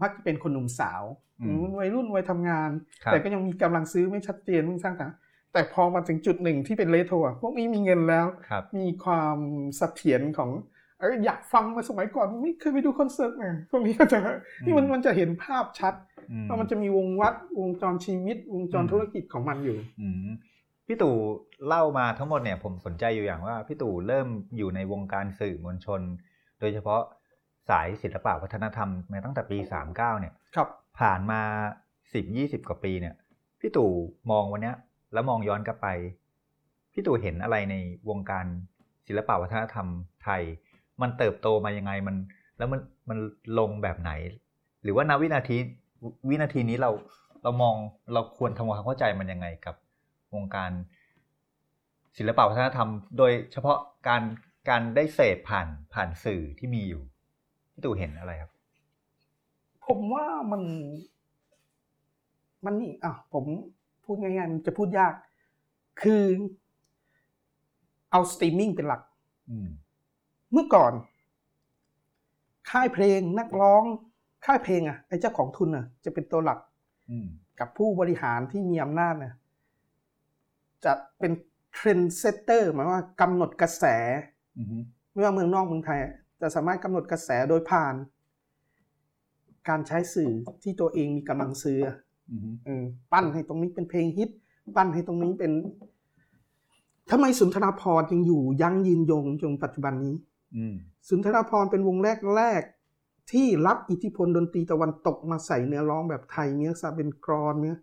[0.03, 1.03] มักจะเป็นคนหนุ่มสาว
[1.41, 2.71] อืมหรือวัยรุ่นวัยทำงาน
[3.05, 5.07] ครับแต่ก็ยังมีกำลังซื้อไม่ชัดเจนไม่สร้างแต่
[5.53, 9.37] แต่พอมาถึงจุดหนึ่งที่เป็นเลโทรอะพวกนี้มีเงินแล้วครับมีความ
[9.77, 10.51] เสถียรของ
[11.01, 14.19] เอยอยากฟังมาสมัยก่อนไม่เคยไปดูคอนเสิร์ตไงพวกนี้ก็จะ
[14.65, 15.95] นี่มันมันจะเห็นภาพชัด
[16.31, 20.29] อืมว่ามันจะมีวงวัดวงจรชีวิต วงจรอืมธุรกิจของมันอยู่อืม
[20.87, 21.15] พี่ตู่
[21.67, 26.01] เล่ามาทั้งหมดเนี่ยผมสนใจอยู่อย่างว่าพี่ตู่เริ่มอยู่ในวงการสื่อมวลชน
[26.61, 27.01] โดยเฉพาะ
[27.69, 29.59] สายศิลปะวัฒนธรรมมาตั้งแต่ปี
[29.89, 30.69] 39 เนี่ยครับ
[31.01, 31.41] ผ่านมา
[32.05, 33.15] 10-20 กว่าปีเนี่ย
[33.61, 33.91] พี่ตู่
[34.31, 34.77] มองวันเนี้ย
[35.13, 35.89] แล้วมองย้อนกลับไป
[36.93, 37.75] พี่ตู่เห็นอะไรใน
[38.09, 38.47] วงการ
[39.07, 39.87] ศิลปะวัฒนธรรม
[40.25, 40.43] ไทย
[41.03, 42.17] มันเติบโตมายังไงมัน
[42.59, 43.19] แล้วมันมัน
[43.59, 44.13] ลงแบบไหน
[44.83, 45.57] หรือว่าณวินาที
[46.29, 46.91] วินาทีนี้เรา
[47.43, 47.77] เรามอง
[48.13, 49.75] เราควรทำความเข้าใจมันยังไงกับ
[50.35, 50.71] วงการ
[52.17, 54.23] ศิลปะวัฒนธรรม โดยเฉพาะการ
[54.69, 57.03] การได้เสพผ่านผ่านสื่อที่มีอยู่
[57.73, 58.51] พี่ตู่เห็นอะไรครับ
[59.87, 60.63] ผมว่ามัน
[62.65, 63.45] มันนี่อะผม
[64.05, 65.13] พูดง่ายๆมันจะพูดยาก
[66.03, 66.23] คือ
[68.11, 69.03] เอาสตรีมมิ่งเป็นหลัก
[69.51, 69.69] อืม
[70.53, 70.93] เมื่อก่อน
[72.71, 73.83] ค่ายเพลงนักร้อง
[74.47, 76.59] ค่ายเพลงอะไอ้เจ้าของทุนอะ จะเป็นตัวหลัก
[77.11, 77.27] อืม
[77.61, 79.35] กับผู้บริหารที่มีอำนาจนะ
[80.85, 81.33] จะเป็น
[81.73, 83.85] trendsetter หมายว่ากำหนดกระแส
[84.59, 84.83] อืม
[85.13, 87.95] ไม่ว่าเมืองนอกเมืองไทยอะจะสามารถกำหนดกระแสโดยผ่าน
[89.69, 90.33] การใช้สื่อ
[90.63, 91.97] ที่ตัวเองมีกำลังซื้ออะ
[92.31, 94.31] อืมเออปั้นให้ตรงนี้เป็นเพลงฮิต
[94.77, 95.53] ปั้นให้ตรงนี้เป็น
[97.11, 100.28] ทำไมสุนทรภรณ์ยังอยู่ยั้งยืนยงจนปัจจุบันนี้อืม
[101.09, 107.77] สุนทรภรณ์เป็นวงแรกแรกๆที่รับอิทธิพลดนตรีตะวันตกมาใส่เนื้อร้องแบบไทยเนื้อซาเป็นกรอนเนื้อ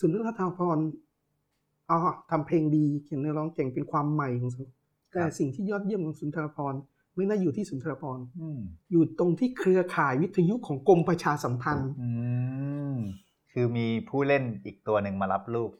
[0.00, 0.84] สุนทรภรณ์
[1.90, 1.98] อ๋อ
[2.30, 4.68] ทำเพลงดีเขียนเนื้อร้องเก่งเป็นความใหม่ของสุน
[5.12, 6.80] แต่สิ่งที่ยอดเยี่ยมของสุนทรภรณ์
[7.16, 12.10] ไม่ได้อยู่ที่สุนทรภรณ์อืมอยู่ตรงที่เครือข่ายวิทยุของกรมประชาสัมพันธ์อื
[12.94, 12.96] ม
[13.52, 15.70] คือมีผู้เล่นอีกตัวหนึ่งมารับลูก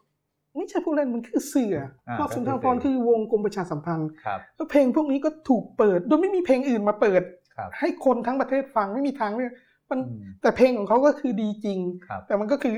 [0.56, 7.22] ไม่ใช่ผู้เล่นมันคือสื่ออะอ่าเพราะก็คือสุนทรภรณ์คือวงกรมประชาสัมพันธ์ครับแล้วเพลงพวกนี้ก็ถูกเปิด โดยไม่มีเพลงอื่นมาเปิด
[7.56, 9.50] ครับให้คนทั้งประเทศฟังไม่มีทางเลย
[9.90, 11.78] มันอืมแต่เพลงของเขาก็คือดีจริง
[12.08, 12.74] ครับแต่มันก็คือ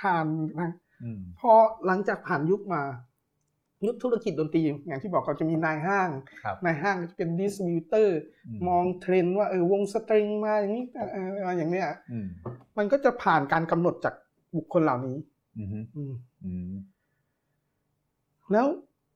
[0.00, 0.26] ผ่าน
[0.60, 0.70] นะ
[1.02, 1.52] อืมพอ
[1.86, 2.82] หลังจากผ่านยุคมา
[3.86, 6.08] ยุคธุรกิจดนตรีอย่างที่บอกเขาจะมีนายห้าง
[6.42, 8.18] ครับนายห้างจะเป็น distributor
[8.68, 12.26] มองเทรนด์ว่าเออวงสตริงมาอย่างนี้เออเอออะไรอย่างเนี้ยอืม
[12.78, 14.14] มันก็จะผ่านการกำหนดจาก
[14.56, 15.16] บุคคลเหล่านี้
[15.58, 16.12] อืมอืมอืม
[18.52, 18.66] แล้ว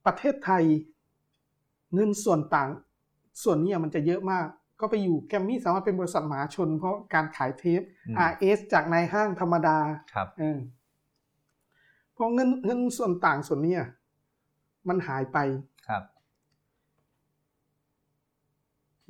[0.05, 0.63] ประเทศไทย
[1.93, 2.69] เงินส่วนต่าง
[3.43, 4.45] ส่วนนี้มันจะเยอะมาก
[4.79, 9.77] ก็ไปอยู่แกรมมี่สามารถเป็นบริษัทมหาชน เพราะการขายเทปอืม RS จากนายห้างธรรมดา
[10.13, 10.57] ครับเออ
[12.13, 13.83] เพราะเงินเงินส่วนต่างส่วนเนี้ย
[14.89, 15.37] มันหายไป
[15.87, 16.03] ครับ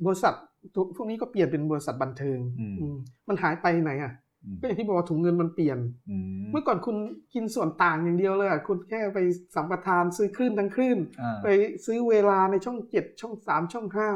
[0.04, 0.34] บริษัท
[0.74, 2.96] ตัวพวกนี้ก็เปลี่ยนเป็นบริษัทบันเทิงอืมอืม
[3.28, 4.27] มันหายไปไหนอะอืม
[4.60, 5.78] ก็อย่างที่บอกว่าถุงเงินมันเปลี่ยน
[6.10, 6.96] อืมเมื่อก่อนคุณ
[7.34, 9.18] กินส่วนต่างอย่างเดียวเลยอะคุณแค่ไป
[9.54, 11.48] สัมปทานซื้อคลื่นทั้งคลื่นอ่าไป
[11.86, 14.10] ซื้อเวลาในช่องเจ็ดช่องสามช่องห้า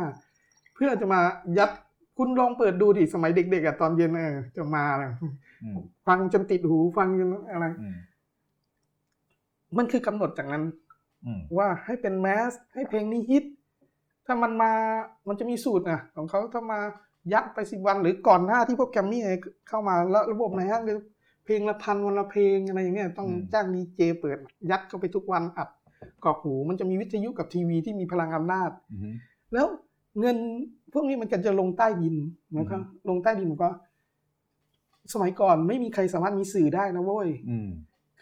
[0.75, 1.21] เพื่อจะมา
[1.59, 1.71] ยัด
[2.19, 5.05] คุณลองเปิดดูดิสมัยเด็กๆอะตอนเย็นเออจะมาอะไร
[5.63, 7.97] อืมฟังจนติดหูฟังจนอะไรอืม
[9.77, 10.65] มันคือกำหนดจากนั้น
[11.27, 13.45] อืมว่าให้เป็นแมสให้เพลงนี้ฮิต
[14.27, 14.73] ถ้ามันมา
[15.29, 16.81] มันจะมีสูตรนะของเขาถ้ามา
[17.33, 19.23] ยัดไปสิบวันหรือก่อนหน้าที่พวกแกรมมี่
[19.69, 20.99] เข้ามาแล้วระบบไหนฮะคือ
[21.45, 24.39] เพลงละพันวันละเพลงอะไรอย่างเงี้ยต้องจ้างดีเจเปิด
[24.71, 25.69] ยัดเข้าไปทุกวันอัด
[26.25, 29.15] กรอกหูมันจะมีวิทยุกับทีวีที่มีพลังอำนาจอืม
[29.53, 29.67] แล้ว
[30.21, 30.37] เงิน
[30.93, 32.17] พวกนี้มันก็จะลงใต้ดิน
[32.59, 33.69] นะครับลงใต้ดินก็
[35.13, 37.69] สมัยก่อนไม่มีใครสามารถมีสื่อได้นะเว้ยอืม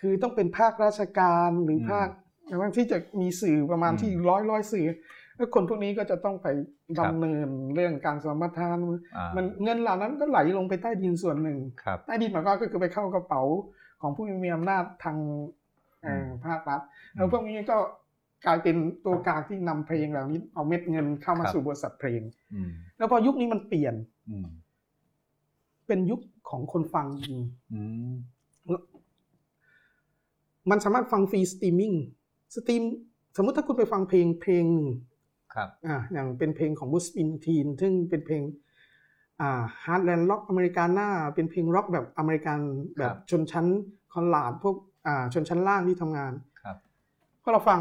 [0.00, 2.08] คือต้องเป็นภาคราชการหรืออมภาค
[2.50, 4.86] อะไรที่จะมีสื่อประมาณอืมที่ร้อยร้อยสื่อ
[5.40, 6.48] แล้วคนพวกนี้ก็จะต้องไป
[6.98, 8.78] ครับดำเนินเรื่องการสมรทาน
[9.16, 13.42] อ่ามันเงินเหล่านั้นก็ไหลลงไปใต้ดินส่วนหนึ่งครับใต้ดินมันก็ก็คือไปเข้ากระเป๋า
[14.02, 15.16] ของผู้มีอำนาจทาง
[16.02, 16.80] เอ่อมภาครัฐ
[17.14, 17.76] แล้วพวกนี้ก็
[18.46, 22.20] กลายเป็นตัวกลางที่นำเพลงเหล่านี้เอาเม็ดเงินเข้ามาครับสู่บริษัทเพลง
[22.54, 23.94] อืมแล้วพอยุคนี้มันเปลี่ยน
[24.30, 24.46] อืม
[25.86, 26.20] เป็นยุค
[26.50, 27.40] ของคนฟังจริง
[27.72, 27.80] อื
[28.10, 28.12] ม
[30.70, 31.92] มันสามารถฟังฟรีสตรีมมิ่ง
[32.54, 32.82] สตรีม
[33.36, 34.88] สมมติถ้าคุณไปฟังเพลงเพลงหนึ่ง
[35.54, 38.42] ครับอ่าอย่างเป็นเพลงของ Bruce Springsteen ซึ่งเป็นเพลง
[39.40, 42.58] อ่า heartland rock Americana เป็นเพลงร็อกแบบอเมริกัน
[42.98, 43.66] แบบชนชั้น
[44.12, 44.76] คอนลาดพวก
[45.06, 46.32] อ่าชนชั้นล่างที่ทำงาน
[46.62, 46.76] ครับ
[47.42, 47.80] พอเราฟัง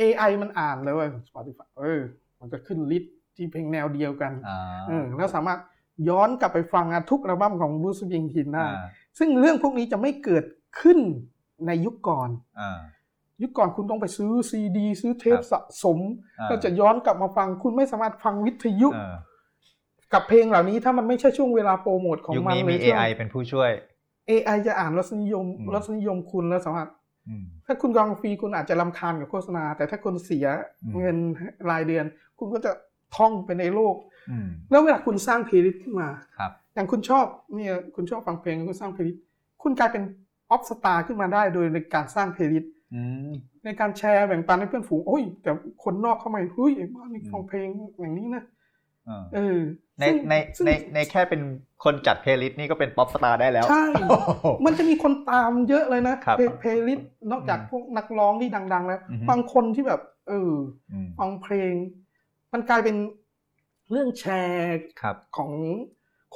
[0.00, 2.00] AI มันอ่านเลยว่า Spotify เออ
[2.40, 5.60] มันจะขึ้นลิสต์ที่เพลงแนวเดียวกันอ่าเออแล้วสามารถ
[6.08, 8.86] ย้อนกลับไปฟังอะทุกอัลบั้มของ Bruce Springsteen ได้อ่า
[9.18, 10.44] ซึ่งเรื่องพวกนี้จะไม่เกิด
[10.80, 10.98] ขึ้น
[11.66, 12.28] ในยุคก่อน
[12.60, 12.78] อ่า
[13.42, 15.98] ยุคก่อนคุณต้องไปซื้อซีดี ซื้อเทปครับสะสม
[16.40, 19.16] อ่าก็จะย้อนกลับมาฟัง คุณไม่สามารถฟังวิทยุอ่า
[20.12, 23.70] กับเพลงเหล่านี้ถ้ามันไม่ใช่ช่วงเวลาโปรโมทของยุคมันนี้เลมียช่วง AI เป็นผู้ช่วย
[24.30, 26.88] AI จะอ่านรสนิยมอืมรสนิยมคุณแล้วสามารถ
[27.28, 30.46] อืมถ้าคุณฟังฟรีคุณอาจจะรำคาญกับโฆษณา แต่ถ้าคุณเสีย
[30.82, 31.16] อืมเงิน
[31.70, 32.04] รายเดือน
[32.38, 32.72] คุณก็จะ
[33.16, 33.94] ท่องไปในโลก
[34.30, 39.22] อืมแล้วเวลาคุณสร้างเพลย์ลิสต์ขึ้นมาครับอย่างคุณชอบเนี่ยคุณชอบฟังเพลงคุณสร้างเพลย์ลิสต์
[39.62, 40.02] คุณกลายเป็น
[40.50, 42.81] pop star ขึ้นมาได้โดยในการสร้างเพลย์ลิสต์อืม
[43.64, 45.50] ในการแชร์แบ่งปันให้เพื่อนฝูงโอ้ย แต่
[45.84, 47.68] คนนอกเข้ามาเฮ้ยไอ้บ้านี่อืมฟังเพลง
[48.00, 48.44] อย่างนี้นะ
[49.08, 49.58] อ่าเออ
[49.98, 51.42] ในซึ่งในซึ่งในในแค่เป็น
[51.84, 60.52] คนจัดเพลย์ลิสต์นี่ก็เป็น pop star ได้แล้ว ใช่โอ้โหมันจะมีคนตามเยอะเลยนะครับเพลย์ลิสต์นอกจากอืมพวกนักร้องที่ดัง ๆ แล้วอือฮึบางคนที่แบบ เออ
[60.92, 61.72] อืมฟังเพลง
[62.52, 62.96] มันกลายเป็น
[63.90, 65.50] เรื่องแชร์ครับของ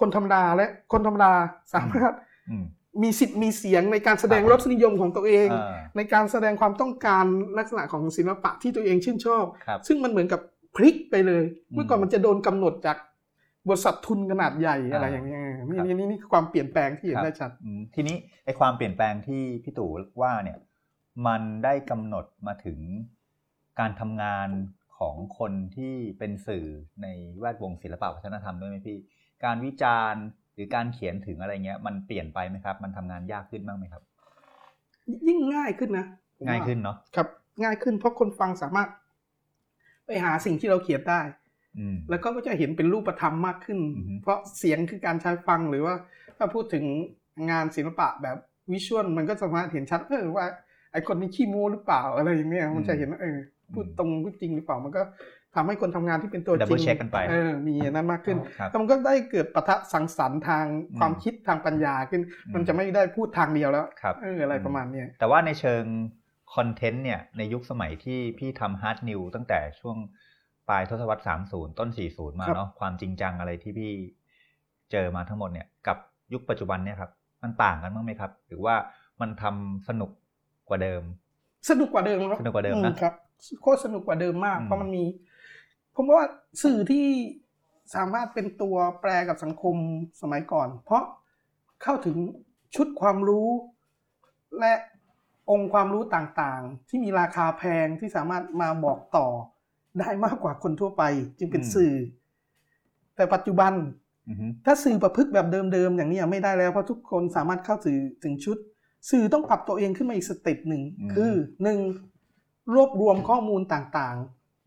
[0.00, 1.32] คนธรรมดาและคนธรรมดา
[1.74, 2.12] สามารถ
[2.50, 2.56] อื
[2.98, 7.24] มมีสิทธิ์มีเสียงในการแสดงครับรสนิยมของตัวเองอ่าในการแสดงความต้องการ
[7.58, 10.40] ลักษณะของศิลปะที่ตัวเองชื่นชอบครับซึ่งมันเหมือนกับ
[10.76, 12.96] พลิกไปเลยอืมเมื่อก่อนมันจะโดนกำหนดจาก
[13.68, 19.90] บริษัททุนขนาดใหญ่อ่าอะไรอย่างเงี้ยนี่ครับนี่นี่นี่คือความเปลี่ยนแปลงที่เห็นครับได้ชัดอืมทีนี้ไอความเปลี่ยนแปลงที่พี่ตู่
[20.22, 20.58] ว่าเนี่ย
[21.26, 22.78] มันได้กำหนดมาถึง
[23.80, 24.48] การทำงาน
[24.98, 26.66] ของคนที่เป็นสื่อ
[27.02, 27.06] ใน
[27.38, 28.98] แวดวงศิลปะวัฒนธรรมด้วยไหมพี่
[29.44, 30.24] การวิจารณ์
[30.56, 34.02] หรือการเขียนถึงอะไรเงี้ย มันเปลี่ยนไปไหมครับ มันทำงานยากขึ้นบ้างไหมครับ
[35.26, 36.06] ยิ่งง่ายขึ้นนะ
[36.38, 37.28] ผมว่ง่ายขึ้นเนาะครับ
[37.62, 38.88] ง่ายขึ้นเพราะคนฟังสามารถ
[40.06, 41.20] ไปหาสิ่งที่เราเขียนได้
[41.78, 45.94] อืมแล้วก็จะเห็นเป็นรูปธรรมมากขึ้นอือฮึเพราะเสียงคือการใช้ฟังหรือว่า
[46.36, 46.84] ถ้าพูดถึง
[47.50, 48.36] งานศิลปะแบบ
[48.72, 50.46] วิชวลมันก็สามารถเห็นชัดเออว่า
[50.92, 53.38] ไอคนนี้ขี้โม้หรือเปล่าอะไรอย่างเงี้ยมันจะเห็นว่าเออ
[53.72, 55.02] พูดตรงพูดจริงหรือเปล่ามันก็
[55.56, 65.84] ทำให้คนทำงานที่เป็นตัวจ Double ริง check กันไปเออมีอันนั้นมากขึ้นครับแล้วมันก็ได้เกิดปะทะสังสรรค์ทางอืมความคิดทางปัญญาขึ้นอืมมันจะไม่ได้พูดทางเดียวแล้วครับเอออะไรประมาณเนี้ยแต่ว่าในเชิง
[66.54, 69.96] คอนเทนต์เนี่ยในยุคสมัยที่พี่ทำฮาร์ดนิวตั้งแต่ช่วง
[70.68, 73.92] ปลายทศวรรษ 30 ต้น 40 มาเนาะความจริงจังอะไรที่พี่
[74.92, 75.98] เจอมาทั้งหมดเนี่ยกับ
[76.32, 77.10] ยุคปัจจุบันเนี่ยครับ
[77.42, 78.74] มันต่างกันบ้างไหมครับ หรือว่า
[79.20, 80.10] มันทำสนุก
[80.68, 81.02] กว่าเดิม
[81.70, 83.14] สนุกกว่าเดิมครับสนุกกว่าเดิมนะอืครับ
[83.62, 85.04] โคตรสนุกกว่าเดิมมากอืมเพราะมันมี
[85.96, 86.24] ผมว่า
[86.62, 87.06] สื่อที่
[87.94, 89.76] สามารถเป็นตัวแปรกับสังคม
[90.22, 91.04] สมัยก่อน เพราะ
[91.82, 92.16] เข้าถึง
[92.76, 93.48] ชุดความรู้
[94.60, 94.74] และ
[95.50, 99.26] องค์ความรู้ต่างๆ ที่มีราคาแพงที่สามารถมาบอกต่อ
[100.00, 101.02] ได้มากกว่าคนทั่วไป
[101.38, 101.94] จึงเป็นสื่อ
[103.16, 103.72] แต่ปัจจุบัน
[104.28, 108.56] อือฮึถ้าสื่อประพฤติแบบเดิมๆอย่างนี้ไม่ได้แล้วเพราะทุกคนสามารถเข้าสื่อถึงชุด
[109.10, 110.82] สื่อต้องปรับตัวเองขึ้นมาอีก step หนึ่ง
[111.14, 111.32] คือ
[111.62, 111.78] หนึ่ง
[112.74, 114.16] รวบรวมข้อมูลต่าง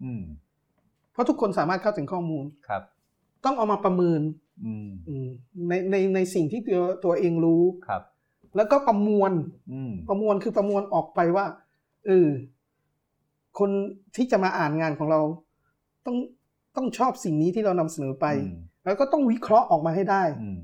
[0.03, 0.48] อืมๆเพ
[1.19, 2.81] ราะทุกคนสามารถเข้าถึงข้อมูลครับ
[3.45, 4.21] ต้องเอามาประเมิน
[4.65, 5.27] อืมอืม
[5.69, 8.01] ในในในสิ่งที่ตัวตัวเองรู้ครับ
[8.55, 9.31] แล้วก็ประมวล
[9.73, 11.45] อืมประมวลคือประมวลออกไปว่า
[12.05, 12.27] เออ
[13.59, 13.69] คน
[14.15, 15.21] ที่จะมาอ่านงานของเรา
[16.05, 16.15] ต้อง
[16.75, 18.55] ต้องชอบสิ่งนี้ที่เรานำเสนอไปอืม
[18.85, 20.59] แล้วก็ต้องวิเคราะห์ออกมาให้ได้อืม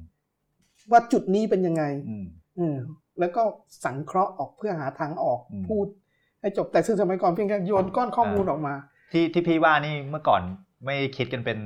[0.91, 2.26] ว่าจุดนี้เป็นยังไงอืม
[2.58, 2.78] เออ
[3.20, 3.41] แล้วก็
[3.84, 5.86] สังเคราะห์ออกเพื่อหาทางออกอืมพูด
[6.41, 8.76] ให้จบแต่ซึ่งสมัยก่อนเพียงแค่โยนก้อนข้อมูลอ่าออกมา
[9.16, 10.41] ที่ที่พี่ว่านี่เมื่อก่อน
[10.86, 11.59] ไม่คิดกันเป็น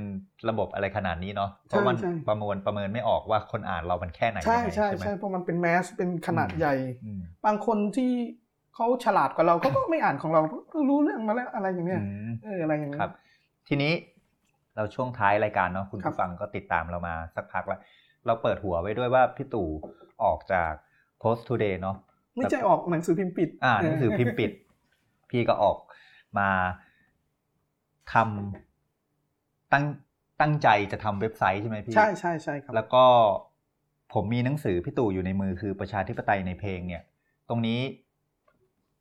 [0.48, 6.74] ระบบอะไรขนาดนี้เนาะเพราะมันใช่ประมวลประเมินไม่ออกว่าคนอ่านเรามันแค่ไหนใช่ยังไงใช่ไหมใช่เพราะมันเป็นแมสเป็นขนาดอืมใหญ่
[7.04, 8.12] อืมบางคนที่
[8.74, 10.40] เขาฉลาดกว่าเราเขาก็ไม่อ่านของเรา
[10.72, 13.10] ก็รู้เรื่องมาแล้วอะไรอย่างเงี้ยอืมเอออะไรอย่างเงี้ยครับ
[13.68, 13.92] ทีนี้
[14.76, 17.80] เราช่วงท้ายรายการเนาะคุณครับผู้ฟังก็ติดตามเรามาสักพักแล้ว
[18.26, 19.68] เราเปิดหัวไว้ด้วยว่าพี่ตู่
[20.24, 20.72] ออกจาก
[21.22, 21.96] Post Today เนาะ
[22.36, 24.50] ไม่ใช่ออกหนังสือพิมพ์ปิด อ่าหนังสือพิมพ์ปิด
[25.30, 25.76] พี่ก็ออก
[26.38, 26.48] มา
[28.12, 29.84] ทำตั้ง
[30.40, 33.04] ตั้งใจจะทำเว็บไซต์ใช่ไหมพี่ ใช่ใช่ใช่ครับ แล้วก็
[34.12, 37.02] ผมมีหนังสือพี่ตู่อยู่ในมือคือประชาธิปไตยในเพลงเนี่ย
[37.48, 37.80] ตรงนี้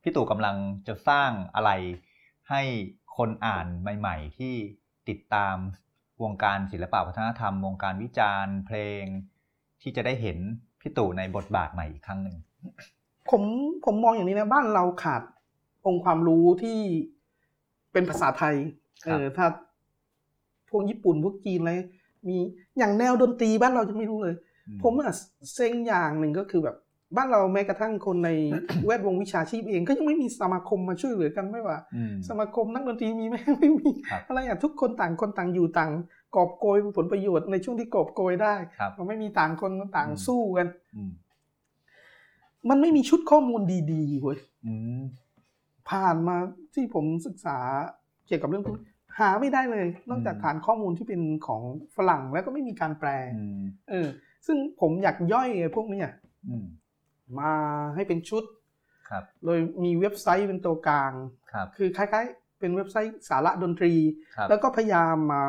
[0.03, 0.55] พี่ตู่กำลัง
[0.87, 1.71] จะสร้างอะไร
[2.49, 2.61] ให้
[3.17, 4.53] คนอ่านใหม่ ๆ ที่
[5.09, 5.55] ติดตาม
[6.23, 9.03] วงการศิลปะวัฒนธรรม วงการวิจารณ์ เพลง
[9.81, 10.37] ที่จะได้เห็น
[10.81, 12.35] พี่ตู่ในบทบาทใหม่อีกครั้งหนึ่ง
[13.29, 13.43] ผม
[13.85, 15.21] ผมมองอย่างนี้นะบ้านเราขาด
[15.85, 16.79] องค์ความรู้ที่
[17.91, 19.45] เป็นภาษาไทยค เอรับอถ้า
[20.69, 21.73] พวกญี่ปุ่นพวกจีนอะไร
[22.27, 22.37] มี
[22.77, 24.35] อย่างแนวดนตรีบ้านเราจะไม่รู้เลย
[24.67, 25.13] อืผมอะ
[25.53, 26.75] เซ็งอย่างหนึ่งก็คือแบบ
[27.17, 28.29] บ้านเราแม้กระทั่งคนใน
[28.85, 35.91] แวดวงวิชาชีพเองก็ยังไม่มีสมาคมมาช่วยเหลือกันไม่ว่าอืมสมาคมนักดนตรีมีไหมไม่มีครับอะไรอะทุกคนต่างคนต่างอยู่ต่าง
[36.35, 41.11] กอบโกยผลประโยชน์ในช่วงที่กอบโกยได้ครับมันไม่มีต่างคนต่างอืมสู้กันอืม
[42.69, 45.01] มันไม่มีชุดข้อมูลดีๆเว้ยอืม
[45.89, 46.35] ผ่านมา
[46.73, 47.57] ที่ผมศึกษา
[48.29, 48.85] เกี่ยวกับเรื่องพวกนี้
[49.19, 51.61] หาไม่ได้เลย นอกจากฐานข้อมูลที่เป็นของ
[51.95, 54.07] ฝรั่งแล้วก็ไม่มีการแปลอืมเออ
[54.45, 56.07] ซึ่งผมอยากย่อยไอ้พวกเนี้ย
[56.49, 56.65] อืม
[57.39, 57.53] มา
[57.95, 58.43] ให้เป็นชุด
[59.09, 61.13] ครับโดยมีเว็บไซต์เป็นตัวกลาง
[61.51, 63.93] ครับคือคล้ายๆ เป็นเว็บไซต์สาระดนตรี
[64.35, 65.43] ครับแล้วก็พยายามมา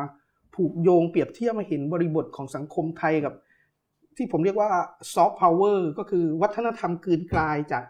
[0.55, 3.33] ผูกโยงเปรียบเทียบมาเห็นบริบทของสังคมไทยกับ
[4.17, 4.69] ที่ผมเรียกว่า
[5.13, 7.83] ซอฟต์พาวเวอร์ก็คือวัฒนธรรมกลืนกลายจาก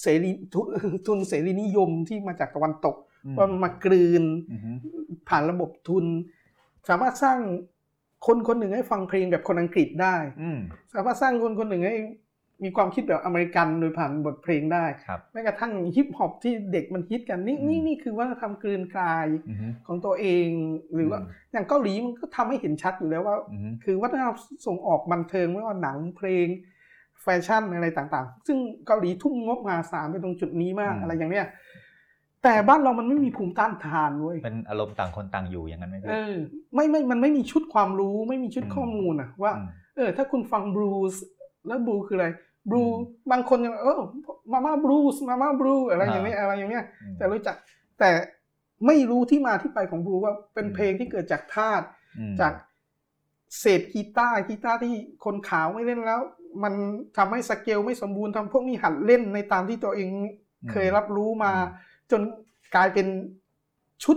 [0.00, 0.66] เสรีทุน
[1.06, 3.05] ทุนเสรีนิยมที่มาจากตะวันตกอืม
[3.36, 4.76] ว่ามันมากลืนอืม
[5.28, 6.04] ผ่านระบบทุน
[6.88, 7.38] สามารถสร้าง
[8.26, 10.58] คนคนหนึ่งให้ฟังเพลงแบบคนอังกฤษได้อืม
[10.94, 11.96] สามารถสร้างคนคนหนึ่งให้
[12.64, 20.48] มีความคิดแบบอเมริกันโดยผ่านบทเพลงได้ครับแม้กระทั่งฮิปฮอปที่เด็กมันฮิตกันนี่อืมนี่นี่คือวัฒนธรรมกลืนกลายอืมของตัวเอง
[20.94, 26.46] หรือว่าอืมอย่างเกาหลีมันก็ทำให้เห็นชัดอยู่แล้วว่าอืมคือวัฒนธรรมส่งออกบันเทิงไม่ว่าหนังเพลง
[27.22, 31.46] แฟชั่นอะไรต่างๆ ซึ่งเกาหลีทุ่มงบมหาศาลไปตรงจุดนี้มากอืมอะไรอย่างเนี้ย
[32.46, 36.34] แต่บ้านเรามันไม่มีภูมิต้านทานเว้ยเป็นอารมณ์ต่างคนต่างอยู่อย่างนั้นไหมเอพี่อ
[36.74, 39.66] ไม่ไม่มันไม่มีชุดความรู้ไม่มีชุดอืมข้อมูลอะว่าอืม
[39.96, 41.22] เออ ถ้าคุณฟังบลูส์
[41.66, 42.28] แล้วบลูคืออะไร
[42.70, 44.00] บลูอืมบางคนยังเออ
[44.52, 47.56] มาม่าบลูส์มาม่าบลูอะไรอย่างเนี้ยอะไรอย่างเนี้ยอืมแต่รู้จัก
[48.00, 48.10] แต่
[48.86, 51.84] ไม่รู้ที่มาที่ไปของบลูว่าเป็นอืมเพลงที่เกิดจากธาตุ
[52.18, 52.52] อืมจาก
[53.60, 54.94] เศษกีตาร์กีตาร์ที่
[55.24, 56.20] คนขาวไม่เล่นแล้ว
[56.62, 56.74] มัน
[57.16, 60.08] ทำให้สเกลไม่สมบูรณ์ทำพวกนี้หัดเล่นในตามที่ตัวเอง
[60.70, 61.52] เคยรับรู้มา
[62.10, 62.22] จน
[62.74, 63.06] กลายเป็น
[64.04, 64.16] ชุด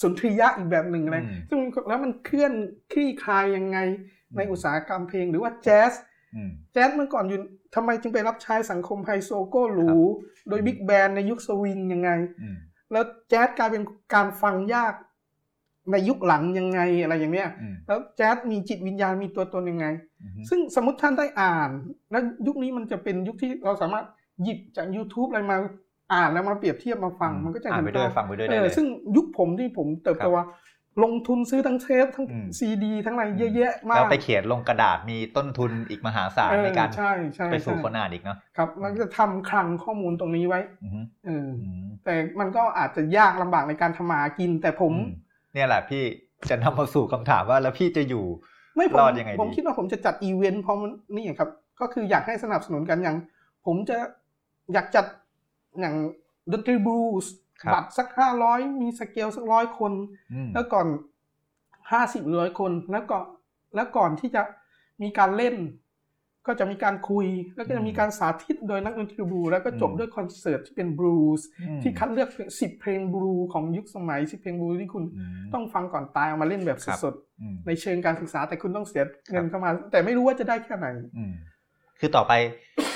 [0.00, 1.58] สุนทรียะอีกแบบหนึ่งเลยอืมซึ่ง
[1.88, 2.52] แล้วมันเคลื่อน
[2.92, 3.78] คลี่คลายยังไง
[4.36, 5.92] ในอุตสาหกรรมเพลงหรือว่าแจ๊ส
[6.36, 7.38] อืมแจ๊สเมื่อก่อนอยู่
[7.74, 9.90] ทำไมจึงไปรับใช้สังคมไฮโซโก้หรู
[10.48, 12.10] โดยบิ๊กแบนในยุคสวิงยังไง
[12.42, 12.56] อืม
[12.92, 13.82] แล้วแจ๊สกลายเป็น
[14.14, 14.94] การฟังยาก
[15.92, 19.86] ในยุคหลังยังไงอะไรอย่างเนี้ยอืมแล้วแจ๊สมีจิตวิญญาณมีตัวตนยังไง
[20.22, 21.70] อืมซึ่งสมมติท่านได้อ่าน
[22.10, 24.06] แล้วยุคนี้มันจะเป็นยุคที่เราสามารถ
[24.42, 25.58] หยิบจาก YouTube อะไรมา
[26.14, 28.86] อ่านแล้วมาเปรียบเทียบมาฟังมันก็จะอ่านเห็ไปนด้วยภาพฟังไปด้วยเอได้อเลยซึ่ง
[29.16, 30.46] ยุคผมที่ผมเติบโตครับว่า
[31.04, 45.16] ลงทุนซื้อทั้งเทปทั้งอืมซีดี ทั้งอะไรเยอะแยะมาแล้วกไปเขียนลงกระดาษมีต้นทุนอีกมหาศาลเออในการใช่ใช่ไปสู่ใช่คนอ่านอีกเนาะครับมันจะทำคลังข้อมูลตรงนี้ไว้อืมเอออืมแต่มันก็อาจจะยากลำบากในการทำมาหากิน แต่ผมอืม
[45.54, 46.02] เนี่ยแหละพี่
[46.50, 48.24] จะนำมาสู่คำถามว่าแล้วพี่จะอยู่
[48.76, 51.50] ไม่ผมรอดยังไงดีผมคิดว่าผมจะจัดอีเวนต์เพราะมันนี่ครับ
[51.80, 53.16] ก็คืออยากให้สนับสนุนกันอย่าง
[53.66, 53.96] ผมจะ
[54.72, 55.06] อยากจัด
[55.80, 55.94] อย่าง
[56.52, 59.92] ดนตรีบลูส์ครับบัตรสักห้าร้อยมีสเกลสักร้อยคน
[60.32, 60.86] อืมแล้วก่อน
[61.92, 63.18] ห้าสิบร้อยคนแล้วก็
[63.74, 64.42] แล้วก่อนที่จะ
[65.02, 65.56] มีการเล่น
[66.46, 71.46] ก็จะมีการคุย แล้วก็จะมีการสาธิตโดยนักดนตรีบลูแล้วก็จบด้วยคอนเสิร์ตที่เป็นบลูส์
[71.82, 72.28] ที่คัดเลือก
[72.60, 75.04] สิบเพลงบลูของยุคสมัยสิบเพลงบลูที่คุณ
[75.54, 79.02] ต้องฟังก่อนตายเอามาเล่นแบบสดๆในเชิงการศึกษาแต่คุณต้องเสีย
[79.32, 80.86] เงินเข้ามา แต่ไม่รู้ว่าจะได้แค่ไหน
[82.00, 82.32] คือต่อไป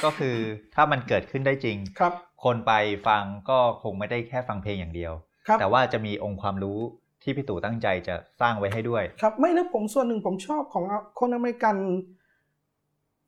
[0.04, 0.36] ก็คือ
[0.74, 2.12] ถ้ามันเกิดขึ้นได้จริงครับ
[2.44, 2.72] คนไป
[3.08, 5.12] ฟังก็คงไม่ได้แค่ฟังเพลงอย่างเดียว
[5.60, 6.78] แต่ว่าจะมีองค์ความรู้
[7.22, 10.84] ที่พี่ตู่ตั้งใจจะสร้างไว้ให้ด้วย ครับไม่นะผมส่วนหนึ่งผมชอบของ
[11.20, 11.76] คนอเมริกัน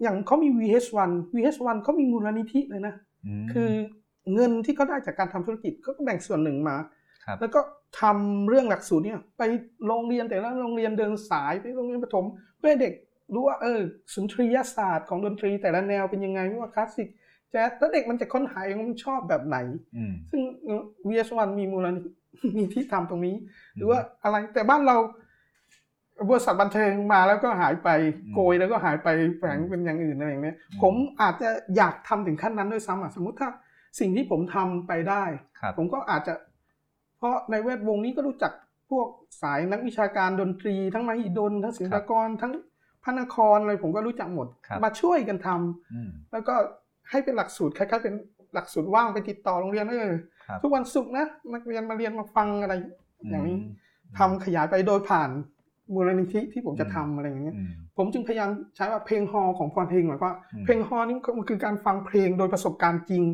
[0.03, 2.95] อย่างเขามี VH1 VH1 เขามีมูลนิธิเลยนะ
[3.53, 3.71] คือ
[4.35, 6.77] เงินที่เขาได้จากการทำธุรกิจเขาก็แบ่งส่วนหนึ่งมา
[7.41, 7.61] แล้วก็
[8.01, 9.43] ทำเรื่องหลักสูตรเนี่ย ไป
[9.87, 12.25] โรงเรียนแต่ละโรงเรียนเดินสายไปโรงเรียนประถม
[12.59, 12.93] เพื่อเด็ก
[13.35, 13.81] รู้ว่าเออ
[14.13, 17.09] สุนทรียศาสตร์ของดนตรีแต่ละแนวเป็นยังไงไม่ว่าคลาสสิก
[17.51, 19.59] แจ๊สแล้วเด็กมันจะค้นหาเองมันชอบแบบไหน
[20.31, 20.41] ซึ่ง
[21.09, 21.87] VS1 มีมูล
[22.59, 23.37] นิธิทำตรงนี้
[23.77, 24.97] หรือว่าอะไรแต่บ้านเรา
[26.29, 27.89] บริษัทบันเทิงมาแล้วก็หายไป
[28.35, 33.49] โกยแล้วก็หายไปแฝงเป็นอย่างอื่นอะไรอย่างเงี้ยผมอาจจะอยากทำถึงขั้นนั้นด้วยซ้ำอะสมมติถ้า
[34.01, 35.25] สิ่งที่ผมทำไปได้
[35.79, 36.35] ผมก็อาจจะ
[37.19, 38.53] เพราะในแวดวงนี้ก็รู้จัก
[38.91, 39.07] พวก
[39.43, 42.53] สายนักวิชาการดนตรี ทั้งมหิดลทั้งศิลปากรทั้ง
[43.03, 44.47] พระนครอะไรผมก็รู้จักหมด
[44.85, 46.55] มาช่วยกันทำแล้วก็
[47.11, 48.15] ให้เป็นหลักสูตรคล้ายๆเป็น
[48.55, 50.11] หลักสูตรว่างไปติดต่อโรงเรียนเออ
[50.63, 52.75] ทุกวันศุกร์นะนักเรียนมาเรียนมาฟังอะไร
[53.31, 53.59] อย่างนี้
[54.19, 55.31] ทำขยายไปโดยผ่าน
[55.95, 57.57] มูลนิธิที่ผมจะทำอะไรอย่างเงี้ย
[57.97, 60.35] ผมจึงพยายามใช้ว่าเพลงฮอของพรเพลงหมายว่า
[60.65, 63.25] เพลงฮอนี่มันคือการฟังเพลงโดยประสบการณ์จริง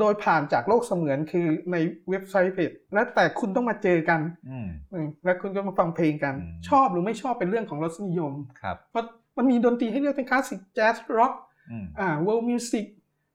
[0.00, 1.76] โดยผ่านจากโลกเสมือนคือใน
[2.10, 4.20] เว็บไซต์เพจและแต่คุณต้องมาเจอกัน
[5.24, 6.34] แล้วคุณก็มาฟังเพลงกัน
[6.68, 8.32] ชอบหรือไม่ชอบเป็นเรื่องของรสนิยม
[8.90, 9.04] เพราะ
[9.36, 11.32] มันมีดนตรีให้เลือกเป็นคลาสสิกแจ๊สร็อก
[11.98, 12.84] อ่า world music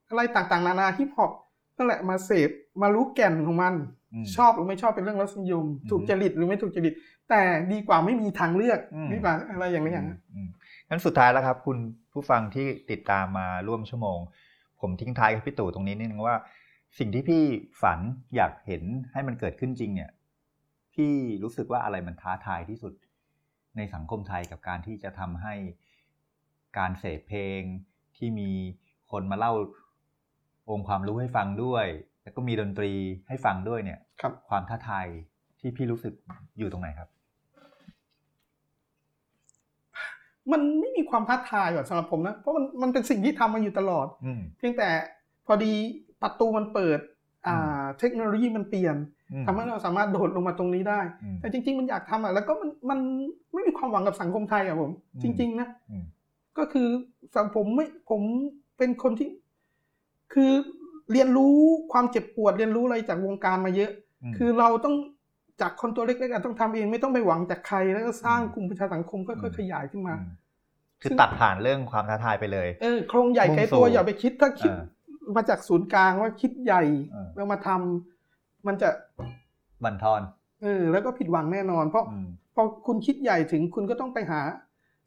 [0.10, 1.32] อะไรต่างๆ นานาฮิปฮอป
[1.78, 2.50] นั่นแหละมาเสพ
[2.82, 3.74] มารู้แก่นของมัน
[4.36, 6.94] ชอบหรือไม่ชอบเป็นเรื่องรสนิยม ถูกจริตหรือไม่ถูกจริต
[7.30, 8.80] แต่ดีกว่าไม่มีทางเลือก
[9.14, 10.20] ดีกว่าอะไรอย่างนี้อย่างนั้น
[10.90, 11.78] งั้นสุดท้ายแล้วครับ คุณ
[12.14, 14.20] ผู้ฟังที่ติดตามมาร่วมชั่วโมง
[14.82, 16.36] ผมทิ้งท้ายกับพี่ตู่ตรงนี้นิดนึงว่า
[17.00, 17.44] สิ่งที่พี่
[17.82, 18.00] ฝัน
[18.36, 20.12] อยากเห็นให้มันเกิดขึ้นจริงเนี่ย
[20.94, 21.14] พี่
[21.44, 22.94] รู้สึกว่าอะไรมันท้าทายที่สุด
[23.78, 25.56] ในสังคมไทยกับการที่จะทำให้
[26.78, 27.62] การเสพเพลง
[28.24, 28.50] ที่มี
[29.12, 29.54] คนมาเล่า
[30.70, 31.86] องค์ความรู้ให้ฟังด้วย
[32.24, 32.92] แล้วก็มีดนตรี
[33.28, 35.06] ให้ฟังด้วยเนี่ยครับ ความท้าทาย
[35.60, 36.14] ที่พี่รู้สึก
[36.58, 37.10] อยู่ตรงไหนครับ
[40.52, 44.08] มันไม่มีความท้าทายแบบสำหรับผมนะเพราะมันมันเป็นสิ่งที่ทำมาอยู่ตลอด
[44.58, 44.90] เพียงแต่
[45.46, 45.74] พอดี
[46.22, 47.00] ประตูมันเปิด
[47.48, 48.96] อ่า เทคโนโลยีมันเปลี่ยน
[49.46, 51.02] ทำให้เราสามารถโดดลงมาตรงนี้ได้
[51.40, 53.00] แต่จริง ๆ มันอยากทำอะแล้วก็มันมัน
[53.54, 55.68] ไม่มีความหวังกับสังคมไทยอะผมจริง ๆ นะ
[56.58, 56.90] ก็คือ
[57.36, 58.22] สังผมไม่ผม
[58.78, 59.30] เป็นคนที่
[60.34, 60.52] คือ
[61.12, 61.56] เรียนรู้
[61.92, 63.92] ความเจ็บปวดเรียนรู้อะไรจากวงการมาเยอะ
[64.38, 64.96] คือเราต้อง
[65.62, 70.16] จากคนตัวเล็กๆต้องทำเองไม่ต้องไปหวังจากใครแล้วก็สร้างกลุ่มประชาสังคมค่อยๆขยายขึ้นมา
[71.02, 74.72] คือตัดผ่านเรื่องความท้าทายไปเลย เออโครงใหญ่ไกลตัวอย่าไปคิดถ้าคิด
[75.36, 76.84] มาจากศูนย์กลางว่าคิดใหญ่
[77.36, 78.90] แล้วมาทำมันจะ
[79.84, 80.22] บันทอน
[80.64, 82.06] เออแล้วก็ผิดหวังแน่นอน เพราะ
[82.56, 84.42] พอคุณคิดใหญ่ถึงคุณก็ต้องไปหา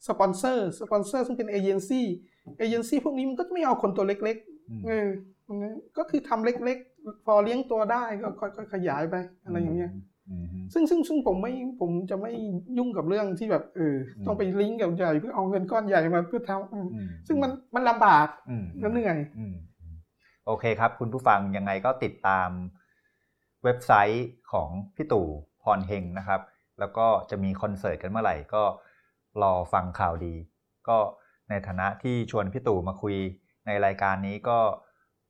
[0.08, 2.06] สปอนเซอร์สปอนเซอร์ซึ่งเป็นเอเจนซี่
[2.58, 4.38] เอเจนซี่พวกนี้มันก็ไม่เอาคนตัวเล็ก
[4.86, 5.08] เออ
[5.98, 9.92] ก็คือทำเล็กๆ พอเลี้ยงตัวได้ก็ค่อยๆขยายไปอะไรอย่างเงี้ย
[10.72, 12.32] ซึ่งซึ่งซึ่งผมไม่ผมจะไม่
[12.78, 13.94] ยุ่งกับเรื่องที่แบบเออ
[14.26, 18.26] ต้องไปลิงก์กับใหญ่เพื่อเอาเงินก้อนใหญ่มาเพื่อทำซึ่งมันมันลำบาก
[18.82, 19.18] ก็เหนื่อย
[20.46, 22.48] โอเคครับ คุณผู้ฟังยังไงก็ติดตาม
[23.64, 25.26] เว็บไซต์ของพี่ตู่
[25.62, 26.40] พรเฮงนะครับ
[26.80, 28.62] แล้วก็จะมีคอนเสิร์ตกันเมื่อไหร่ก็
[29.42, 30.34] รอฟังข่าวดี
[30.88, 30.98] ก็
[31.50, 33.16] ในฐานะที่ชวนพี่ตู่มาคุย
[33.66, 34.58] ในรายการนี้ก็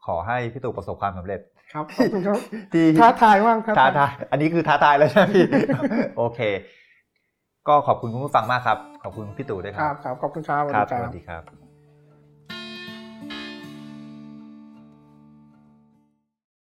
[0.07, 1.41] ขอให้พี่ตู่ประสบความสำเร็จ
[1.73, 2.39] ครับขอบคุณครับ
[2.73, 5.45] ที่ท้าทายมากครับท้าทายอันนี้คือท้าทายแล้วใช่ไหมพี่
[6.19, 6.41] โอเค
[7.69, 11.66] ก็ขอบคุณคุณผู้ฟังมากครับ ขอบคุณพี่ตู่ด้วยครับครับขอบคุณครับสวัสดีครับ